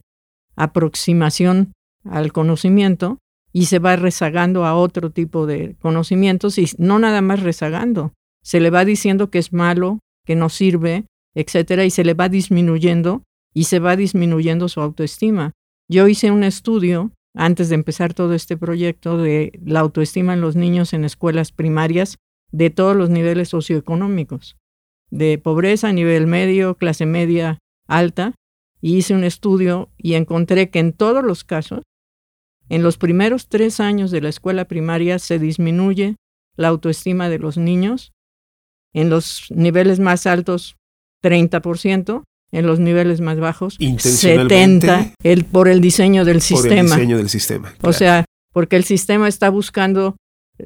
aproximación 0.56 1.74
al 2.06 2.32
conocimiento 2.32 3.18
y 3.54 3.66
se 3.66 3.80
va 3.80 3.96
rezagando 3.96 4.66
a 4.66 4.76
otro 4.76 5.10
tipo 5.10 5.46
de 5.46 5.76
conocimientos 5.80 6.58
y 6.58 6.68
no 6.78 7.00
nada 7.00 7.22
más 7.22 7.42
rezagando, 7.42 8.14
se 8.44 8.60
le 8.60 8.70
va 8.70 8.86
diciendo 8.86 9.30
que 9.30 9.40
es 9.40 9.54
malo, 9.54 10.00
que 10.26 10.36
no 10.36 10.50
sirve, 10.50 11.06
etcétera, 11.36 11.86
y 11.86 11.92
se 11.92 12.04
le 12.04 12.14
va 12.14 12.30
disminuyendo 12.30 13.24
y 13.54 13.66
se 13.66 13.80
va 13.80 13.96
disminuyendo 13.96 14.70
su 14.70 14.82
autoestima. 14.82 15.52
Yo 15.90 16.08
hice 16.08 16.32
un 16.32 16.44
estudio 16.44 17.12
antes 17.36 17.70
de 17.70 17.76
empezar 17.76 18.14
todo 18.14 18.34
este 18.34 18.58
proyecto 18.58 19.18
de 19.18 19.60
la 19.64 19.82
autoestima 19.82 20.34
en 20.34 20.42
los 20.42 20.56
niños 20.56 20.94
en 20.94 21.04
escuelas 21.04 21.52
primarias 21.52 22.18
de 22.52 22.70
todos 22.70 22.96
los 22.96 23.10
niveles 23.10 23.50
socioeconómicos, 23.50 24.58
de 25.12 25.38
pobreza, 25.38 25.92
nivel 25.92 26.26
medio, 26.26 26.76
clase 26.76 27.06
media, 27.06 27.60
alta, 27.88 28.34
y 28.82 28.98
hice 28.98 29.14
un 29.14 29.24
estudio 29.24 29.90
y 29.98 30.16
encontré 30.16 30.70
que 30.70 30.80
en 30.80 30.94
todos 30.94 31.24
los 31.24 31.44
casos, 31.44 31.84
en 32.70 32.82
los 32.82 32.98
primeros 32.98 33.48
tres 33.48 33.80
años 33.80 34.10
de 34.10 34.22
la 34.22 34.30
escuela 34.30 34.66
primaria 34.66 35.20
se 35.20 35.38
disminuye 35.38 36.16
la 36.56 36.70
autoestima 36.70 37.30
de 37.30 37.38
los 37.38 37.58
niños, 37.58 38.12
en 38.94 39.10
los 39.10 39.52
niveles 39.52 40.00
más 40.00 40.26
altos 40.26 40.78
30%, 41.24 42.24
en 42.52 42.66
los 42.66 42.80
niveles 42.80 43.22
más 43.22 43.40
bajos 43.40 43.80
70% 43.80 45.14
el, 45.24 45.46
por 45.46 45.68
el 45.68 45.80
diseño 45.80 46.26
del 46.26 46.42
sistema. 46.42 46.70
Por 46.70 46.78
el 46.78 46.86
diseño 46.86 47.18
del 47.18 47.30
sistema. 47.30 47.74
O 47.82 47.94
sea, 47.94 48.26
porque 48.52 48.76
el 48.76 48.84
sistema 48.84 49.28
está 49.28 49.50
buscando 49.50 50.16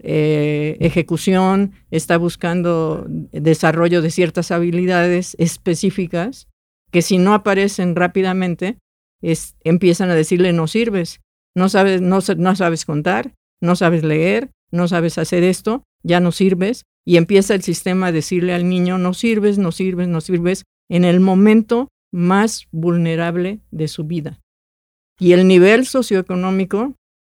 eh, 0.03 0.77
ejecución, 0.79 1.73
está 1.91 2.17
buscando 2.17 3.05
desarrollo 3.31 4.01
de 4.01 4.11
ciertas 4.11 4.51
habilidades 4.51 5.35
específicas 5.39 6.47
que 6.91 7.01
si 7.01 7.17
no 7.17 7.33
aparecen 7.33 7.95
rápidamente, 7.95 8.77
es, 9.21 9.55
empiezan 9.63 10.09
a 10.09 10.15
decirle 10.15 10.53
no 10.53 10.67
sirves, 10.67 11.19
no 11.55 11.69
sabes, 11.69 12.01
no, 12.01 12.19
no 12.37 12.55
sabes 12.55 12.85
contar, 12.85 13.33
no 13.61 13.75
sabes 13.75 14.03
leer, 14.03 14.51
no 14.71 14.87
sabes 14.87 15.17
hacer 15.17 15.43
esto, 15.43 15.83
ya 16.03 16.19
no 16.19 16.31
sirves, 16.31 16.83
y 17.05 17.17
empieza 17.17 17.53
el 17.55 17.63
sistema 17.63 18.07
a 18.07 18.11
decirle 18.11 18.53
al 18.53 18.67
niño 18.67 18.97
no 18.97 19.13
sirves, 19.13 19.57
no 19.57 19.71
sirves, 19.71 20.07
no 20.07 20.21
sirves, 20.21 20.63
en 20.89 21.05
el 21.05 21.19
momento 21.19 21.89
más 22.13 22.67
vulnerable 22.71 23.59
de 23.71 23.87
su 23.87 24.05
vida. 24.05 24.39
Y 25.19 25.33
el 25.33 25.47
nivel 25.47 25.85
socioeconómico 25.85 26.95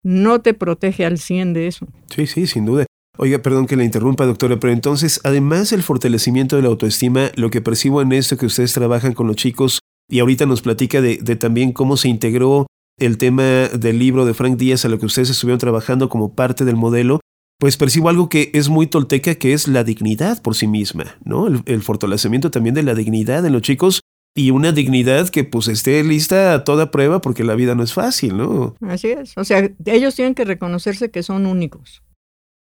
no 0.08 0.40
te 0.40 0.54
protege 0.54 1.06
al 1.06 1.18
100 1.18 1.52
de 1.52 1.68
eso. 1.68 1.86
Sí, 2.16 2.28
sí, 2.28 2.48
sin 2.48 2.66
duda. 2.66 2.86
Oiga, 3.18 3.40
perdón 3.40 3.68
que 3.68 3.76
la 3.76 3.84
interrumpa, 3.84 4.26
doctora, 4.26 4.58
pero 4.58 4.72
entonces, 4.72 5.20
además 5.26 5.72
del 5.72 5.84
fortalecimiento 5.84 6.56
de 6.56 6.62
la 6.62 6.70
autoestima, 6.70 7.32
lo 7.36 7.50
que 7.50 7.62
percibo 7.62 8.02
en 8.02 8.14
esto 8.14 8.38
que 8.38 8.46
ustedes 8.46 8.72
trabajan 8.72 9.14
con 9.14 9.28
los 9.28 9.36
chicos, 9.36 9.80
y 10.10 10.20
ahorita 10.20 10.46
nos 10.46 10.62
platica 10.62 11.02
de, 11.02 11.18
también 11.36 11.74
cómo 11.74 11.98
se 11.98 12.08
integró 12.08 12.68
el 12.98 13.18
tema 13.18 13.44
del 13.44 14.00
libro 14.00 14.26
de 14.26 14.34
Frank 14.34 14.58
Díaz 14.58 14.86
a 14.86 14.90
lo 14.90 14.98
que 14.98 15.08
ustedes 15.08 15.30
estuvieron 15.30 15.60
trabajando 15.60 16.08
como 16.08 16.36
parte 16.36 16.64
del 16.64 16.78
modelo, 16.78 17.20
pues 17.60 17.76
percibo 17.76 18.08
algo 18.08 18.30
que 18.30 18.50
es 18.54 18.70
muy 18.70 18.88
tolteca, 18.88 19.36
que 19.36 19.52
es 19.52 19.68
la 19.68 19.84
dignidad 19.84 20.42
por 20.42 20.56
sí 20.56 20.68
misma, 20.68 21.18
¿no? 21.26 21.48
El, 21.48 21.82
fortalecimiento 21.82 22.50
también 22.50 22.76
de 22.76 22.84
la 22.84 22.96
dignidad 22.96 23.46
en 23.46 23.52
los 23.52 23.62
chicos 23.62 24.00
y 24.38 24.52
una 24.52 24.72
dignidad 24.72 25.30
que 25.30 25.44
pues 25.44 25.68
esté 25.68 26.04
lista 26.04 26.54
a 26.54 26.64
toda 26.64 26.92
prueba 26.92 27.22
porque 27.22 27.44
la 27.44 27.56
vida 27.56 27.74
no 27.74 27.82
es 27.82 27.94
fácil, 27.94 28.38
¿no? 28.38 28.76
Así 28.82 29.08
es. 29.08 29.36
O 29.36 29.44
sea, 29.44 29.68
ellos 29.86 30.14
tienen 30.14 30.36
que 30.36 30.46
reconocerse 30.46 31.10
que 31.10 31.24
son 31.24 31.48
únicos 31.48 32.04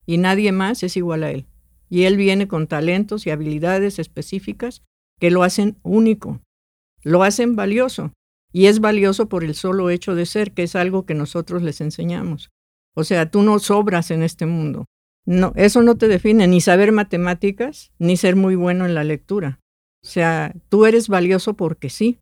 y 0.07 0.19
nadie 0.19 0.53
más 0.53 0.85
es 0.85 0.97
igual 0.97 1.25
a 1.25 1.33
él. 1.33 1.47
Y 1.91 2.05
él 2.05 2.17
viene 2.17 2.47
con 2.47 2.69
talentos 2.69 3.27
y 3.27 3.31
habilidades 3.31 3.99
específicas 3.99 4.83
que 5.19 5.33
lo 5.33 5.43
hacen 5.43 5.77
único, 5.83 6.41
lo 7.03 7.25
hacen 7.25 7.57
valioso. 7.57 8.13
Y 8.53 8.67
es 8.67 8.79
valioso 8.79 9.29
por 9.29 9.43
el 9.43 9.57
solo 9.57 9.91
hecho 9.91 10.15
de 10.15 10.27
ser, 10.27 10.53
que 10.53 10.63
es 10.63 10.77
algo 10.77 11.07
que 11.07 11.15
nosotros 11.15 11.65
les 11.65 11.81
enseñamos. 11.81 12.51
O 12.95 13.03
sea, 13.03 13.29
tú 13.29 13.43
no 13.43 13.59
sobras 13.59 14.13
en 14.13 14.23
este 14.23 14.47
mundo. 14.47 14.85
No, 15.27 15.53
eso 15.57 15.83
no 15.83 15.97
te 15.97 16.07
define 16.07 16.47
ni 16.47 16.61
saber 16.61 16.93
matemáticas, 16.93 17.91
ni 17.99 18.17
ser 18.17 18.37
muy 18.37 18.55
bueno 18.55 18.87
en 18.87 18.95
la 18.95 19.03
lectura. 19.03 19.59
O 20.05 20.07
sea, 20.07 20.55
tú 20.69 20.85
eres 20.85 21.09
valioso 21.09 21.55
porque 21.55 21.89
sí. 21.89 22.19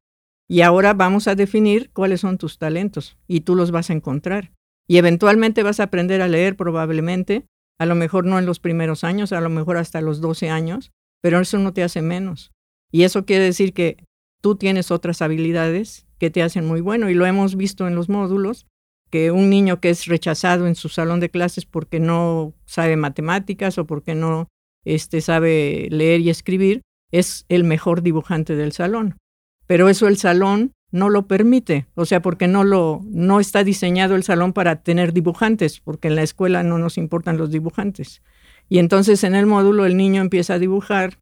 Y 0.49 0.61
ahora 0.61 0.95
vamos 0.95 1.27
a 1.27 1.35
definir 1.35 1.91
cuáles 1.93 2.21
son 2.21 2.39
tus 2.39 2.59
talentos 2.59 3.17
y 3.27 3.41
tú 3.41 3.57
los 3.57 3.73
vas 3.73 3.91
a 3.91 3.93
encontrar. 3.93 4.53
Y 4.87 4.99
eventualmente 4.99 5.63
vas 5.63 5.81
a 5.81 5.85
aprender 5.85 6.23
a 6.23 6.29
leer 6.29 6.57
probablemente, 6.57 7.47
a 7.79 7.87
lo 7.87 7.95
mejor 7.95 8.25
no 8.25 8.39
en 8.39 8.47
los 8.47 8.61
primeros 8.61 9.03
años, 9.03 9.33
a 9.33 9.41
lo 9.41 9.49
mejor 9.49 9.79
hasta 9.79 10.01
los 10.01 10.21
12 10.21 10.51
años, 10.51 10.93
pero 11.21 11.41
eso 11.41 11.59
no 11.59 11.73
te 11.73 11.83
hace 11.83 12.03
menos. 12.03 12.53
Y 12.93 13.03
eso 13.03 13.25
quiere 13.25 13.45
decir 13.45 13.73
que 13.73 14.05
tú 14.41 14.55
tienes 14.57 14.91
otras 14.91 15.23
habilidades 15.23 16.07
que 16.19 16.31
te 16.31 16.43
hacen 16.43 16.67
muy 16.67 16.81
bueno 16.81 17.11
y 17.11 17.15
lo 17.15 17.27
hemos 17.27 17.57
visto 17.57 17.89
en 17.89 17.95
los 17.95 18.09
módulos 18.09 18.67
que 19.11 19.31
un 19.31 19.51
niño 19.51 19.81
que 19.81 19.91
es 19.91 20.07
rechazado 20.07 20.67
en 20.67 20.75
su 20.75 20.89
salón 20.89 21.21
de 21.21 21.31
clases 21.31 21.67
porque 21.67 22.01
no 22.01 22.55
sabe 22.65 22.97
matemáticas 22.97 23.77
o 23.79 23.87
porque 23.87 24.15
no 24.15 24.49
este, 24.85 25.21
sabe 25.21 25.89
leer 25.91 26.21
y 26.21 26.31
escribir, 26.31 26.83
es 27.13 27.45
el 27.49 27.65
mejor 27.65 28.03
dibujante 28.03 28.57
del 28.57 28.73
salón. 28.73 29.19
Pero 29.67 29.89
eso 29.89 30.09
el 30.09 30.17
salón 30.17 30.73
no 30.91 31.09
lo 31.09 31.27
permite, 31.27 31.87
o 31.95 32.05
sea, 32.05 32.21
porque 32.21 32.49
no 32.49 32.65
lo 32.65 33.01
no 33.05 33.41
está 33.41 33.65
diseñado 33.65 34.15
el 34.15 34.25
salón 34.25 34.53
para 34.53 34.83
tener 34.83 35.13
dibujantes, 35.13 35.81
porque 35.81 36.09
en 36.09 36.17
la 36.17 36.23
escuela 36.23 36.63
no 36.63 36.79
nos 36.79 36.99
importan 36.99 37.39
los 37.39 37.51
dibujantes. 37.51 38.23
Y 38.69 38.79
entonces 38.79 39.25
en 39.25 39.35
el 39.35 39.47
módulo 39.47 39.87
el 39.87 39.97
niño 39.97 40.21
empieza 40.21 40.55
a 40.55 40.59
dibujar 40.59 41.19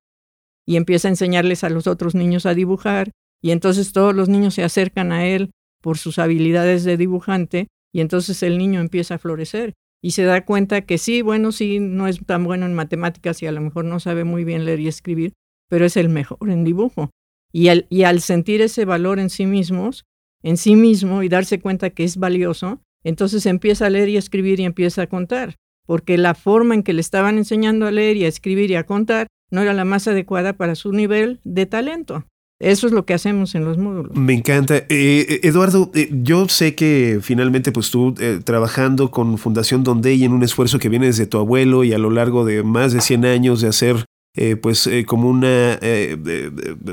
y 0.66 0.76
empieza 0.76 1.08
a 1.08 1.10
enseñarles 1.10 1.64
a 1.64 1.70
los 1.70 1.86
otros 1.86 2.14
niños 2.14 2.46
a 2.46 2.54
dibujar 2.54 3.10
y 3.42 3.52
entonces 3.52 3.92
todos 3.92 4.14
los 4.14 4.28
niños 4.28 4.54
se 4.54 4.64
acercan 4.64 5.12
a 5.12 5.26
él 5.26 5.50
por 5.80 5.98
sus 5.98 6.18
habilidades 6.18 6.84
de 6.84 6.96
dibujante 6.96 7.68
y 7.92 8.00
entonces 8.00 8.42
el 8.42 8.58
niño 8.58 8.80
empieza 8.80 9.14
a 9.14 9.18
florecer 9.18 9.74
y 10.02 10.12
se 10.12 10.24
da 10.24 10.44
cuenta 10.44 10.82
que 10.82 10.98
sí, 10.98 11.22
bueno, 11.22 11.52
sí, 11.52 11.78
no 11.78 12.06
es 12.06 12.24
tan 12.24 12.44
bueno 12.44 12.66
en 12.66 12.74
matemáticas 12.74 13.42
y 13.42 13.46
a 13.46 13.52
lo 13.52 13.60
mejor 13.60 13.84
no 13.84 14.00
sabe 14.00 14.24
muy 14.24 14.44
bien 14.44 14.64
leer 14.64 14.80
y 14.80 14.88
escribir, 14.88 15.32
pero 15.70 15.86
es 15.86 15.96
el 15.96 16.10
mejor 16.10 16.50
en 16.50 16.64
dibujo. 16.64 17.08
Y 17.52 17.68
al, 17.68 18.20
sentir 18.20 18.60
ese 18.60 18.84
valor 18.84 19.18
en 19.18 19.30
sí 19.30 19.46
mismos, 19.46 20.04
en 20.42 20.58
sí 20.58 20.76
mismo 20.76 21.22
y 21.22 21.28
darse 21.28 21.58
cuenta 21.58 21.90
que 21.90 22.04
es 22.04 22.18
valioso, 22.18 22.80
entonces 23.02 23.46
empieza 23.46 23.86
a 23.86 23.90
leer 23.90 24.10
y 24.10 24.16
a 24.16 24.18
escribir 24.18 24.60
y 24.60 24.64
empieza 24.64 25.02
a 25.02 25.06
contar, 25.06 25.56
porque 25.86 26.18
la 26.18 26.34
forma 26.34 26.74
en 26.74 26.82
que 26.82 26.92
le 26.92 27.00
estaban 27.00 27.38
enseñando 27.38 27.86
a 27.86 27.90
leer 27.90 28.18
y 28.18 28.24
a 28.24 28.28
escribir 28.28 28.70
y 28.70 28.74
a 28.74 28.84
contar 28.84 29.26
no 29.50 29.62
era 29.62 29.72
la 29.72 29.84
más 29.84 30.06
adecuada 30.06 30.52
para 30.52 30.74
su 30.74 30.92
nivel 30.92 31.40
de 31.44 31.66
talento. 31.66 32.26
Eso 32.60 32.86
es 32.86 32.92
lo 32.92 33.06
que 33.06 33.14
hacemos 33.14 33.54
en 33.54 33.64
los 33.64 33.78
módulos. 33.78 34.14
Me 34.14 34.34
encanta. 34.34 34.76
Eh, 34.76 34.86
eh, 34.90 35.40
Eduardo, 35.44 35.90
eh, 35.94 36.10
yo 36.12 36.46
sé 36.46 36.74
que 36.74 37.18
finalmente 37.22 37.72
pues 37.72 37.90
tú 37.90 38.14
trabajando 38.44 39.10
con 39.10 39.38
Fundación 39.38 39.82
Donde 39.82 40.14
y 40.14 40.24
en 40.24 40.32
un 40.32 40.42
esfuerzo 40.42 40.78
que 40.78 40.90
viene 40.90 41.06
desde 41.06 41.26
tu 41.26 41.38
abuelo 41.38 41.84
y 41.84 41.94
a 41.94 41.98
lo 41.98 42.10
largo 42.10 42.44
de 42.44 42.62
más 42.62 42.92
de 42.92 43.00
100 43.00 43.24
años 43.24 43.62
de 43.62 43.68
hacer 43.68 44.04
pues 44.62 44.88
como 45.06 45.28
una, 45.28 45.78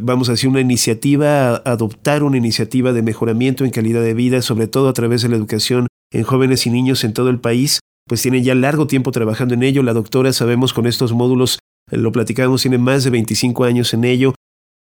vamos 0.02 0.30
a 0.30 0.34
decir, 0.34 0.50
una 0.50 0.62
iniciativa, 0.62 1.58
adoptar 1.58 2.23
una 2.23 2.38
iniciativa 2.38 2.93
de 2.93 3.02
mejoramiento 3.02 3.63
en 3.63 3.71
calidad 3.71 4.02
de 4.02 4.13
vida, 4.13 4.41
sobre 4.41 4.67
todo 4.67 4.89
a 4.89 4.93
través 4.93 5.21
de 5.21 5.30
la 5.30 5.36
educación 5.36 5.88
en 6.12 6.23
jóvenes 6.23 6.65
y 6.65 6.69
niños 6.69 7.04
en 7.04 7.13
todo 7.13 7.30
el 7.30 7.39
país, 7.39 7.80
pues 8.08 8.21
tiene 8.21 8.41
ya 8.41 8.56
largo 8.56 8.88
tiempo 8.88 9.12
trabajando 9.12 9.54
en 9.54 9.63
ello. 9.63 9.84
La 9.84 9.93
doctora, 9.93 10.34
sabemos, 10.34 10.73
con 10.73 10.88
estos 10.88 11.13
módulos, 11.13 11.60
lo 11.91 12.12
platicamos, 12.12 12.62
tiene 12.62 12.78
más 12.78 13.04
de 13.04 13.10
25 13.10 13.63
años 13.65 13.93
en 13.93 14.04
ello. 14.06 14.34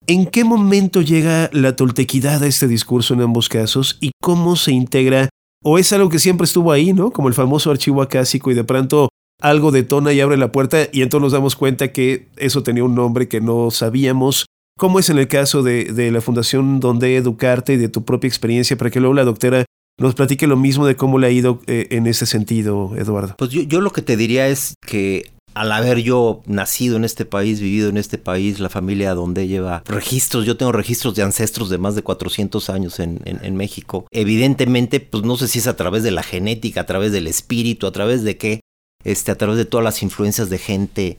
¿En 0.07 0.27
qué 0.27 0.43
momento 0.43 1.01
llega 1.01 1.49
la 1.53 1.77
toltequidad 1.77 2.43
a 2.43 2.49
este 2.49 2.67
discurso 2.67 3.15
en 3.15 3.21
ambos 3.21 3.49
casos 3.49 3.99
y 4.01 4.11
cómo 4.21 4.57
se 4.57 4.73
integra? 4.73 5.29
¿O 5.65 5.79
es 5.79 5.93
algo 5.93 6.09
que 6.09 6.19
siempre 6.19 6.45
estuvo 6.45 6.73
ahí, 6.73 6.93
¿no? 6.93 7.13
Como 7.13 7.29
el 7.29 7.35
famoso 7.35 7.71
archivo 7.71 8.03
acásico 8.03 8.51
y 8.51 8.55
de 8.55 8.65
pronto 8.65 9.09
algo 9.43 9.73
detona 9.73 10.13
y 10.13 10.21
abre 10.21 10.37
la 10.37 10.53
puerta 10.53 10.89
y 10.93 11.03
entonces 11.03 11.23
nos 11.23 11.33
damos 11.33 11.57
cuenta 11.57 11.93
que 11.93 12.29
eso 12.37 12.63
tenía 12.63 12.85
un 12.85 12.95
nombre 12.95 13.29
que 13.29 13.41
no 13.41 13.71
sabíamos. 13.71 14.47
¿Cómo 14.79 14.99
es 14.99 15.11
en 15.11 15.19
el 15.19 15.29
caso 15.29 15.63
de, 15.63 16.11
la 16.11 16.21
Fundación 16.21 16.81
Donde 16.81 17.17
Educarte 17.17 17.75
y 17.75 17.77
de 17.77 17.89
tu 17.89 18.05
propia 18.05 18.29
experiencia 18.29 18.77
para 18.77 18.91
que 18.91 19.01
luego 19.01 19.15
la 19.15 19.25
doctora 19.25 19.65
nos 19.99 20.15
platique 20.15 20.47
lo 20.47 20.57
mismo 20.57 20.87
de 20.87 20.97
cómo 20.97 21.19
le 21.19 21.27
ha 21.27 21.31
ido 21.31 21.61
eh, 21.67 21.89
en 21.91 22.07
ese 22.07 22.25
sentido, 22.25 22.93
Eduardo? 22.97 23.35
Pues 23.37 23.51
yo, 23.51 23.63
yo 23.63 23.81
lo 23.81 23.93
que 23.93 24.01
te 24.01 24.17
diría 24.17 24.49
es 24.49 24.75
que 24.87 25.31
al 25.55 25.73
haber 25.73 25.99
yo 25.99 26.43
nacido 26.47 26.97
en 26.97 27.05
este 27.05 27.25
país, 27.25 27.61
vivido 27.61 27.89
en 27.89 27.97
este 27.97 28.19
país, 28.19 28.61
la 28.61 28.69
familia 28.69 29.15
donde 29.15 29.49
lleva 29.49 29.83
registros, 29.87 30.47
yo 30.47 30.57
tengo 30.57 30.73
registros 30.73 31.15
de 31.15 31.23
ancestros 31.23 31.69
de 31.69 31.79
más 31.79 31.95
de 31.95 32.03
400 32.03 32.71
años 32.71 33.01
en, 33.01 33.21
México. 33.57 34.07
Evidentemente, 34.11 34.99
pues 35.01 35.25
no 35.25 35.37
sé 35.37 35.47
si 35.47 35.59
es 35.59 35.67
a 35.67 35.77
través 35.77 36.03
de 36.03 36.11
la 36.11 36.23
genética, 36.23 36.83
a 36.83 36.87
través 36.87 37.13
del 37.13 37.27
espíritu, 37.27 37.87
a 37.87 37.93
través 37.93 38.25
de 38.25 38.39
qué, 38.39 38.61
este, 39.05 39.33
a 39.33 39.39
través 39.39 39.57
de 39.57 39.65
todas 39.65 39.85
las 39.85 40.03
influencias 40.03 40.51
de 40.51 40.59
gente 40.59 41.19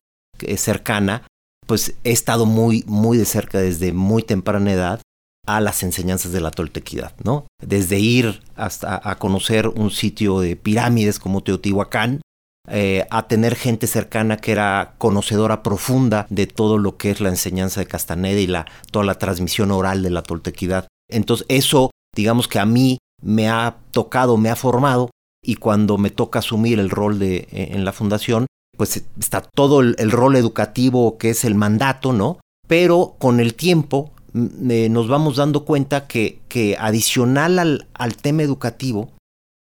cercana, 0.57 1.27
pues 1.65 1.95
he 2.03 2.11
estado 2.11 2.45
muy, 2.45 2.83
muy 2.87 3.17
de 3.17 3.25
cerca 3.25 3.59
desde 3.59 3.93
muy 3.93 4.23
temprana 4.23 4.73
edad 4.73 5.01
a 5.45 5.59
las 5.59 5.83
enseñanzas 5.83 6.31
de 6.31 6.41
la 6.41 6.51
toltequidad, 6.51 7.13
¿no? 7.23 7.47
Desde 7.61 7.99
ir 7.99 8.41
hasta 8.55 9.01
a 9.03 9.17
conocer 9.19 9.67
un 9.67 9.91
sitio 9.91 10.39
de 10.39 10.55
pirámides 10.55 11.19
como 11.19 11.43
Teotihuacán, 11.43 12.21
eh, 12.69 13.05
a 13.09 13.27
tener 13.27 13.55
gente 13.55 13.87
cercana 13.87 14.37
que 14.37 14.53
era 14.53 14.95
conocedora 14.97 15.61
profunda 15.63 16.27
de 16.29 16.47
todo 16.47 16.77
lo 16.77 16.95
que 16.95 17.11
es 17.11 17.19
la 17.19 17.27
enseñanza 17.27 17.81
de 17.81 17.87
Castaneda 17.87 18.39
y 18.39 18.47
la, 18.47 18.65
toda 18.89 19.03
la 19.03 19.15
transmisión 19.15 19.71
oral 19.71 20.01
de 20.01 20.11
la 20.11 20.23
toltequidad. 20.23 20.87
Entonces 21.09 21.45
eso, 21.49 21.91
digamos 22.15 22.47
que 22.47 22.59
a 22.59 22.65
mí 22.65 22.99
me 23.21 23.49
ha 23.49 23.75
tocado, 23.91 24.37
me 24.37 24.49
ha 24.49 24.55
formado 24.55 25.09
y 25.43 25.55
cuando 25.55 25.97
me 25.97 26.09
toca 26.09 26.39
asumir 26.39 26.79
el 26.79 26.89
rol 26.89 27.19
de, 27.19 27.47
eh, 27.51 27.69
en 27.71 27.85
la 27.85 27.91
fundación, 27.91 28.47
pues 28.75 29.03
está 29.19 29.41
todo 29.41 29.81
el, 29.81 30.11
rol 30.11 30.35
educativo 30.35 31.17
que 31.17 31.29
es 31.29 31.43
el 31.43 31.53
mandato, 31.53 32.13
¿no? 32.13 32.39
Pero 32.67 33.15
con 33.19 33.39
el 33.39 33.53
tiempo 33.53 34.11
nos 34.33 35.07
vamos 35.07 35.35
dando 35.35 35.63
cuenta 35.63 36.07
que, 36.07 36.39
que 36.47 36.75
adicional 36.79 37.59
al, 37.59 37.87
al 37.93 38.15
tema 38.15 38.41
educativo, 38.41 39.11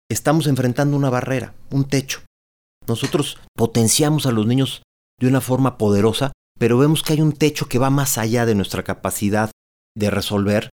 estamos 0.10 0.48
enfrentando 0.48 0.98
una 0.98 1.12
barrera, 1.12 1.54
un 1.70 1.86
techo. 1.86 2.22
Nosotros 2.88 3.38
potenciamos 3.56 4.26
a 4.26 4.32
los 4.32 4.48
niños 4.48 4.82
de 5.20 5.28
una 5.28 5.42
forma 5.42 5.78
poderosa, 5.78 6.32
pero 6.58 6.80
vemos 6.80 7.04
que 7.04 7.14
hay 7.14 7.22
un 7.22 7.34
techo 7.34 7.68
que 7.68 7.78
va 7.78 7.92
más 7.92 8.18
allá 8.18 8.48
de 8.48 8.56
nuestra 8.56 8.84
capacidad 8.84 9.52
de 9.96 10.10
resolver 10.10 10.70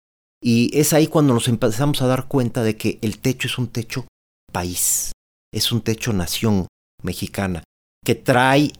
y 0.43 0.77
es 0.77 0.93
ahí 0.93 1.07
cuando 1.07 1.33
nos 1.33 1.47
empezamos 1.47 2.01
a 2.01 2.07
dar 2.07 2.27
cuenta 2.27 2.63
de 2.63 2.75
que 2.75 2.97
el 3.01 3.19
techo 3.19 3.47
es 3.47 3.57
un 3.57 3.67
techo 3.67 4.07
país, 4.51 5.11
es 5.53 5.71
un 5.71 5.81
techo 5.81 6.13
nación 6.13 6.67
mexicana, 7.03 7.63
que 8.05 8.15
trae 8.15 8.71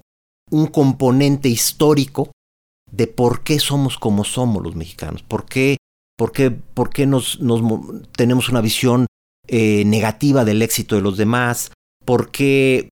un 0.49 0.67
componente 0.67 1.49
histórico 1.49 2.31
de 2.91 3.07
por 3.07 3.43
qué 3.43 3.60
somos 3.60 3.97
como 3.97 4.23
somos 4.23 4.62
los 4.62 4.75
mexicanos, 4.75 5.23
por 5.23 5.45
qué, 5.45 5.77
por 6.17 6.31
qué, 6.31 6.51
por 6.51 6.89
qué 6.89 7.05
nos, 7.05 7.39
tenemos 8.15 8.49
una 8.49 8.62
visión 8.62 9.05
eh, 9.47 9.84
negativa 9.86 10.45
del 10.45 10.62
éxito 10.62 10.95
de 10.95 11.01
los 11.01 11.17
demás, 11.17 11.71
por 12.05 12.31
qué 12.31 12.89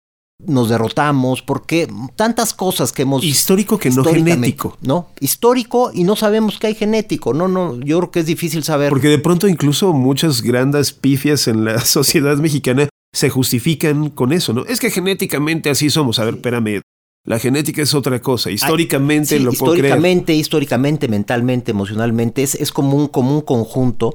nos 0.44 0.68
derrotamos, 0.68 1.42
porque 1.42 1.88
tantas 2.14 2.54
cosas 2.54 2.92
que 2.92 3.02
hemos... 3.02 3.24
Histórico 3.24 3.78
que 3.78 3.90
no 3.90 4.04
genético. 4.04 4.76
No, 4.82 5.08
histórico 5.20 5.90
y 5.92 6.04
no 6.04 6.16
sabemos 6.16 6.58
que 6.58 6.68
hay 6.68 6.74
genético. 6.74 7.32
No, 7.32 7.48
no, 7.48 7.80
yo 7.80 7.98
creo 7.98 8.10
que 8.10 8.20
es 8.20 8.26
difícil 8.26 8.62
saber. 8.62 8.90
Porque 8.90 9.08
de 9.08 9.18
pronto 9.18 9.48
incluso 9.48 9.92
muchas 9.92 10.42
grandes 10.42 10.92
pifias 10.92 11.48
en 11.48 11.64
la 11.64 11.78
sociedad 11.84 12.36
mexicana 12.36 12.88
se 13.14 13.30
justifican 13.30 14.10
con 14.10 14.32
eso, 14.32 14.52
¿no? 14.52 14.66
Es 14.66 14.78
que 14.78 14.90
genéticamente 14.90 15.70
así 15.70 15.88
somos. 15.88 16.18
A 16.18 16.24
ver, 16.24 16.34
espérame. 16.34 16.82
La 17.24 17.40
genética 17.40 17.82
es 17.82 17.94
otra 17.94 18.20
cosa. 18.20 18.50
Históricamente 18.50 19.40
lo 19.40 19.52
puedo 19.52 19.74
Históricamente, 19.74 20.32
históricamente, 20.34 21.08
mentalmente, 21.08 21.72
emocionalmente, 21.72 22.42
es, 22.44 22.54
es 22.54 22.70
como, 22.70 22.96
un, 22.96 23.08
como 23.08 23.34
un 23.34 23.40
conjunto, 23.40 24.14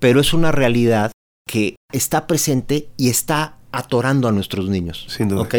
pero 0.00 0.20
es 0.20 0.32
una 0.32 0.52
realidad 0.52 1.10
que 1.48 1.74
está 1.92 2.28
presente 2.28 2.90
y 2.96 3.08
está 3.08 3.58
atorando 3.78 4.28
a 4.28 4.32
nuestros 4.32 4.68
niños. 4.68 5.06
Sin 5.08 5.28
duda. 5.28 5.42
¿Ok? 5.42 5.54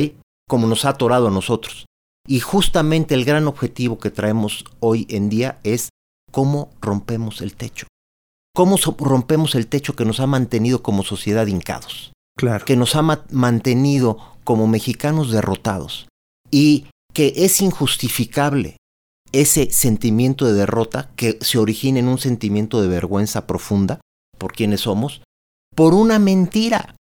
Como 0.47 0.67
nos 0.67 0.85
ha 0.85 0.89
atorado 0.89 1.27
a 1.27 1.31
nosotros. 1.31 1.85
Y 2.27 2.39
justamente 2.39 3.13
el 3.13 3.25
gran 3.25 3.47
objetivo 3.47 3.99
que 3.99 4.11
traemos 4.11 4.65
hoy 4.79 5.05
en 5.09 5.29
día 5.29 5.59
es 5.63 5.89
cómo 6.31 6.71
rompemos 6.81 7.41
el 7.41 7.55
techo. 7.55 7.87
Cómo 8.55 8.77
rompemos 8.99 9.55
el 9.55 9.67
techo 9.67 9.95
que 9.95 10.05
nos 10.05 10.19
ha 10.19 10.27
mantenido 10.27 10.81
como 10.81 11.03
sociedad 11.03 11.45
hincados. 11.47 12.13
Claro. 12.37 12.65
Que 12.65 12.75
nos 12.75 12.95
ha 12.95 13.01
mantenido 13.31 14.17
como 14.43 14.67
mexicanos 14.67 15.31
derrotados. 15.31 16.07
Y 16.51 16.87
que 17.13 17.33
es 17.37 17.61
injustificable 17.61 18.77
ese 19.31 19.69
sentimiento 19.71 20.45
de 20.45 20.53
derrota 20.53 21.09
que 21.15 21.37
se 21.41 21.57
origina 21.57 21.99
en 21.99 22.07
un 22.07 22.17
sentimiento 22.17 22.81
de 22.81 22.87
vergüenza 22.87 23.47
profunda 23.47 23.99
por 24.37 24.53
quienes 24.53 24.81
somos, 24.81 25.21
por 25.75 25.93
una 25.93 26.19
mentira. 26.19 26.95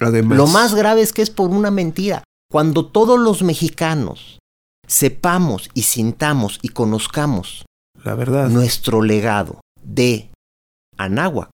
Lo 0.00 0.46
más 0.46 0.74
grave 0.74 1.02
es 1.02 1.12
que 1.12 1.22
es 1.22 1.30
por 1.30 1.50
una 1.50 1.70
mentira. 1.70 2.24
Cuando 2.50 2.86
todos 2.86 3.18
los 3.18 3.42
mexicanos 3.42 4.38
sepamos 4.86 5.68
y 5.74 5.82
sintamos 5.82 6.58
y 6.62 6.68
conozcamos 6.70 7.66
la 8.02 8.14
verdad. 8.14 8.48
nuestro 8.48 9.02
legado 9.02 9.60
de 9.82 10.30
Anáhuac, 10.96 11.50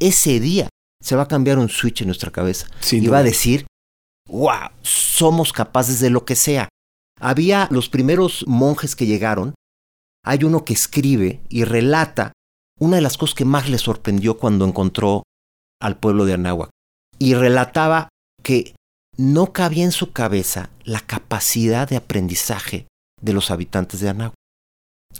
ese 0.00 0.40
día 0.40 0.68
se 1.00 1.16
va 1.16 1.22
a 1.22 1.28
cambiar 1.28 1.58
un 1.58 1.68
switch 1.68 2.00
en 2.00 2.08
nuestra 2.08 2.32
cabeza 2.32 2.66
y 2.90 3.06
va 3.06 3.18
a 3.18 3.22
decir, 3.22 3.66
wow, 4.28 4.70
somos 4.82 5.52
capaces 5.52 6.00
de 6.00 6.10
lo 6.10 6.24
que 6.24 6.34
sea. 6.34 6.68
Había 7.20 7.68
los 7.70 7.88
primeros 7.88 8.44
monjes 8.48 8.96
que 8.96 9.06
llegaron, 9.06 9.54
hay 10.24 10.42
uno 10.42 10.64
que 10.64 10.72
escribe 10.72 11.40
y 11.48 11.64
relata 11.64 12.32
una 12.80 12.96
de 12.96 13.02
las 13.02 13.16
cosas 13.16 13.36
que 13.36 13.44
más 13.44 13.68
le 13.68 13.78
sorprendió 13.78 14.38
cuando 14.38 14.66
encontró 14.66 15.22
al 15.80 15.98
pueblo 15.98 16.24
de 16.24 16.32
Anáhuac 16.32 16.73
y 17.18 17.34
relataba 17.34 18.08
que 18.42 18.74
no 19.16 19.52
cabía 19.52 19.84
en 19.84 19.92
su 19.92 20.12
cabeza 20.12 20.70
la 20.84 21.00
capacidad 21.00 21.88
de 21.88 21.96
aprendizaje 21.96 22.86
de 23.20 23.32
los 23.32 23.50
habitantes 23.50 24.00
de 24.00 24.08
Anáhuac. 24.08 24.34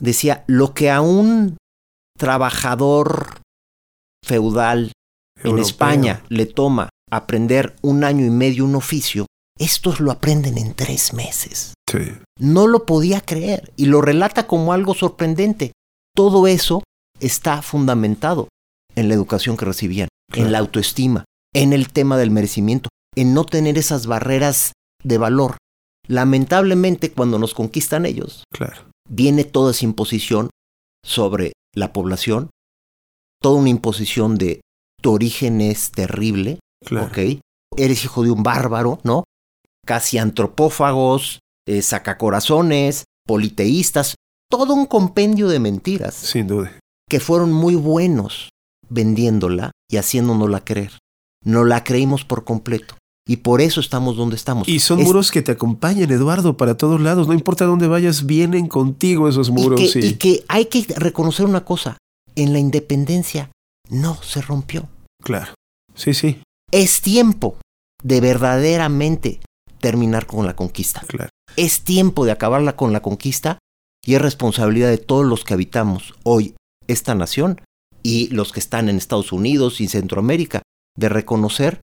Decía, 0.00 0.44
lo 0.46 0.74
que 0.74 0.90
a 0.90 1.00
un 1.00 1.56
trabajador 2.18 3.40
feudal 4.24 4.92
en 5.42 5.58
España 5.58 6.22
le 6.28 6.46
toma 6.46 6.88
aprender 7.10 7.76
un 7.82 8.04
año 8.04 8.24
y 8.26 8.30
medio 8.30 8.64
un 8.64 8.74
oficio, 8.74 9.26
estos 9.58 10.00
lo 10.00 10.10
aprenden 10.10 10.58
en 10.58 10.74
tres 10.74 11.12
meses. 11.12 11.74
No 12.38 12.66
lo 12.66 12.86
podía 12.86 13.20
creer 13.20 13.72
y 13.76 13.86
lo 13.86 14.00
relata 14.00 14.46
como 14.46 14.72
algo 14.72 14.94
sorprendente. 14.94 15.72
Todo 16.14 16.46
eso 16.48 16.82
está 17.20 17.62
fundamentado 17.62 18.48
en 18.96 19.08
la 19.08 19.14
educación 19.14 19.56
que 19.56 19.64
recibían, 19.64 20.08
en 20.32 20.50
la 20.50 20.58
autoestima, 20.58 21.24
en 21.54 21.72
el 21.72 21.88
tema 21.88 22.18
del 22.18 22.30
merecimiento, 22.30 22.88
en 23.16 23.32
no 23.32 23.44
tener 23.44 23.78
esas 23.78 24.06
barreras 24.06 24.72
de 25.02 25.18
valor. 25.18 25.56
Lamentablemente, 26.06 27.12
cuando 27.12 27.38
nos 27.38 27.54
conquistan 27.54 28.04
ellos, 28.04 28.44
claro. 28.52 28.90
viene 29.08 29.44
toda 29.44 29.70
esa 29.70 29.84
imposición 29.84 30.50
sobre 31.04 31.52
la 31.74 31.92
población, 31.92 32.50
toda 33.40 33.58
una 33.58 33.70
imposición 33.70 34.36
de 34.36 34.60
tu 35.00 35.12
origen 35.12 35.60
es 35.60 35.92
terrible, 35.92 36.58
claro. 36.84 37.10
Eres 37.76 38.04
hijo 38.04 38.22
de 38.22 38.30
un 38.30 38.42
bárbaro, 38.42 39.00
¿no? 39.02 39.24
Casi 39.84 40.18
antropófagos, 40.18 41.40
eh, 41.66 41.82
sacacorazones, 41.82 43.04
politeístas, 43.26 44.14
todo 44.48 44.74
un 44.74 44.86
compendio 44.86 45.48
de 45.48 45.58
mentiras. 45.58 46.14
Sin 46.14 46.46
duda. 46.46 46.78
Que 47.08 47.18
fueron 47.18 47.52
muy 47.52 47.74
buenos 47.74 48.50
vendiéndola 48.88 49.72
y 49.90 49.96
haciéndonosla 49.96 50.64
creer 50.64 50.92
no 51.44 51.64
la 51.64 51.84
creímos 51.84 52.24
por 52.24 52.44
completo. 52.44 52.96
Y 53.26 53.38
por 53.38 53.62
eso 53.62 53.80
estamos 53.80 54.16
donde 54.16 54.36
estamos. 54.36 54.68
Y 54.68 54.80
son 54.80 55.02
muros 55.02 55.30
que 55.30 55.40
te 55.40 55.52
acompañan, 55.52 56.10
Eduardo, 56.10 56.58
para 56.58 56.76
todos 56.76 57.00
lados. 57.00 57.26
No 57.26 57.32
importa 57.32 57.64
dónde 57.64 57.86
vayas, 57.86 58.26
vienen 58.26 58.68
contigo 58.68 59.28
esos 59.28 59.50
muros. 59.50 59.80
Y 59.80 59.92
que, 59.92 60.06
y 60.06 60.14
que 60.14 60.44
hay 60.48 60.66
que 60.66 60.84
reconocer 60.96 61.46
una 61.46 61.64
cosa. 61.64 61.96
En 62.36 62.52
la 62.52 62.58
independencia 62.58 63.50
no 63.88 64.22
se 64.22 64.42
rompió. 64.42 64.88
Claro. 65.22 65.54
Sí, 65.94 66.12
sí. 66.12 66.42
Es 66.70 67.00
tiempo 67.00 67.56
de 68.02 68.20
verdaderamente 68.20 69.40
terminar 69.80 70.26
con 70.26 70.44
la 70.44 70.54
conquista. 70.54 71.02
Claro. 71.06 71.30
Es 71.56 71.82
tiempo 71.82 72.26
de 72.26 72.32
acabarla 72.32 72.76
con 72.76 72.92
la 72.92 73.00
conquista 73.00 73.58
y 74.04 74.14
es 74.14 74.20
responsabilidad 74.20 74.90
de 74.90 74.98
todos 74.98 75.24
los 75.24 75.44
que 75.44 75.54
habitamos 75.54 76.14
hoy 76.24 76.54
esta 76.88 77.14
nación 77.14 77.60
y 78.02 78.28
los 78.28 78.52
que 78.52 78.60
están 78.60 78.88
en 78.88 78.96
Estados 78.96 79.32
Unidos 79.32 79.80
y 79.80 79.88
Centroamérica 79.88 80.62
de 80.96 81.08
reconocer 81.08 81.80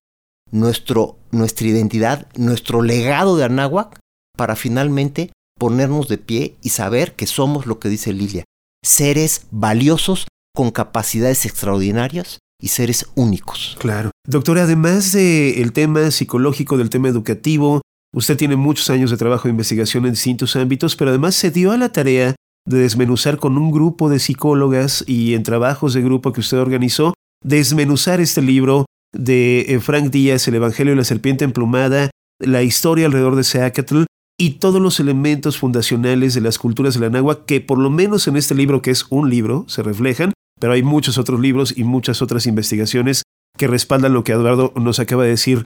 nuestro, 0.52 1.17
nuestra 1.32 1.67
identidad, 1.67 2.28
nuestro 2.36 2.82
legado 2.82 3.38
de 3.38 3.45
Anáhuac, 3.45 4.00
para 4.38 4.56
finalmente 4.56 5.32
ponernos 5.60 6.08
de 6.08 6.17
pie 6.17 6.56
y 6.62 6.69
saber 6.69 7.13
que 7.13 7.28
somos 7.28 7.65
lo 7.65 7.80
que 7.80 7.89
dice 7.89 8.13
Lilia, 8.13 8.43
seres 8.84 9.45
valiosos 9.52 10.28
con 10.56 10.71
capacidades 10.71 11.45
extraordinarias 11.45 12.39
y 12.62 12.69
seres 12.69 13.08
únicos. 13.15 13.78
Claro. 13.80 14.12
Doctora, 14.28 14.63
además 14.63 15.12
del 15.12 15.74
tema 15.74 16.12
psicológico, 16.12 16.78
del 16.78 16.89
tema 16.89 17.10
educativo, 17.10 17.82
usted 18.15 18.38
tiene 18.38 18.56
muchos 18.56 18.89
años 18.89 19.12
de 19.12 19.17
trabajo 19.17 19.43
de 19.43 19.52
investigación 19.52 20.06
en 20.06 20.12
distintos 20.12 20.56
ámbitos, 20.56 20.95
pero 20.95 21.10
además 21.10 21.36
se 21.36 21.52
dio 21.52 21.71
a 21.71 21.78
la 21.78 21.91
tarea 21.91 22.36
de 22.67 22.78
desmenuzar 22.78 23.38
con 23.38 23.58
un 23.58 23.71
grupo 23.71 24.10
de 24.10 24.19
psicólogas 24.19 25.04
y 25.08 25.34
en 25.34 25.43
trabajos 25.43 25.93
de 25.93 26.02
grupo 26.02 26.32
que 26.32 26.41
usted 26.41 26.60
organizó, 26.60 27.13
desmenuzar 27.43 28.19
este 28.21 28.41
libro 28.41 28.86
de 29.13 29.62
eh, 29.62 29.80
Frank 29.80 30.12
Díaz, 30.12 30.47
El 30.47 30.56
Evangelio 30.56 30.91
de 30.93 30.97
la 30.97 31.04
Serpiente 31.04 31.45
Emplumada, 31.45 32.10
la 32.39 32.63
historia 32.63 33.06
alrededor 33.06 33.36
de 33.36 33.43
Seacatl 33.43 34.04
y 34.38 34.52
todos 34.52 34.82
los 34.82 35.00
elementos 35.00 35.58
fundacionales 35.58 36.34
de 36.34 36.41
las 36.41 36.58
culturas 36.58 36.95
de 36.95 37.02
la 37.02 37.10
Nahua 37.10 37.45
que 37.45 37.62
por 37.62 37.78
lo 37.78 37.89
menos 37.89 38.28
en 38.28 38.38
este 38.38 38.56
libro, 38.56 38.82
que 38.82 38.91
es 38.91 39.06
un 39.10 39.30
libro, 39.30 39.65
se 39.67 39.84
reflejan, 39.84 40.34
pero 40.60 40.74
hay 40.74 40.84
muchos 40.84 41.17
otros 41.17 41.39
libros 41.39 41.74
y 41.78 41.84
muchas 41.84 42.21
otras 42.21 42.47
investigaciones 42.47 43.24
que 43.58 43.67
respaldan 43.67 44.13
lo 44.13 44.24
que 44.24 44.32
Eduardo 44.32 44.74
nos 44.76 45.00
acaba 45.00 45.24
de 45.24 45.30
decir. 45.32 45.63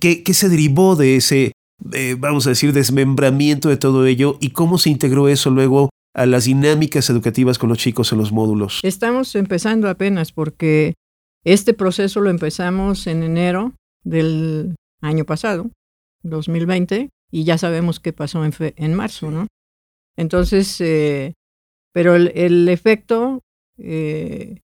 ¿Qué, 0.00 0.22
qué 0.22 0.34
se 0.34 0.48
derivó 0.48 0.96
de 0.96 1.16
ese, 1.16 1.52
eh, 1.92 2.16
vamos 2.18 2.46
a 2.46 2.50
decir, 2.50 2.72
desmembramiento 2.72 3.68
de 3.68 3.76
todo 3.76 4.06
ello 4.06 4.36
y 4.40 4.50
cómo 4.50 4.78
se 4.78 4.90
integró 4.90 5.28
eso 5.28 5.50
luego 5.50 5.90
a 6.14 6.26
las 6.26 6.46
dinámicas 6.46 7.10
educativas 7.10 7.58
con 7.58 7.68
los 7.68 7.78
chicos 7.78 8.12
en 8.12 8.18
los 8.18 8.32
módulos? 8.32 8.80
Estamos 8.82 9.34
empezando 9.34 9.88
apenas 9.88 10.32
porque 10.32 10.94
este 11.52 11.74
proceso 11.74 12.20
lo 12.20 12.30
empezamos 12.30 13.06
en 13.06 13.22
enero 13.22 13.72
del 14.04 14.76
año 15.00 15.24
pasado, 15.24 15.70
2020, 16.22 17.10
y 17.30 17.44
ya 17.44 17.58
sabemos 17.58 18.00
qué 18.00 18.12
pasó 18.12 18.44
en, 18.44 18.52
en 18.58 18.94
marzo, 18.94 19.30
¿no? 19.30 19.46
Entonces, 20.16 20.80
eh, 20.80 21.34
pero 21.92 22.16
el, 22.16 22.68
efecto, 22.68 23.40
eh, 23.78 24.60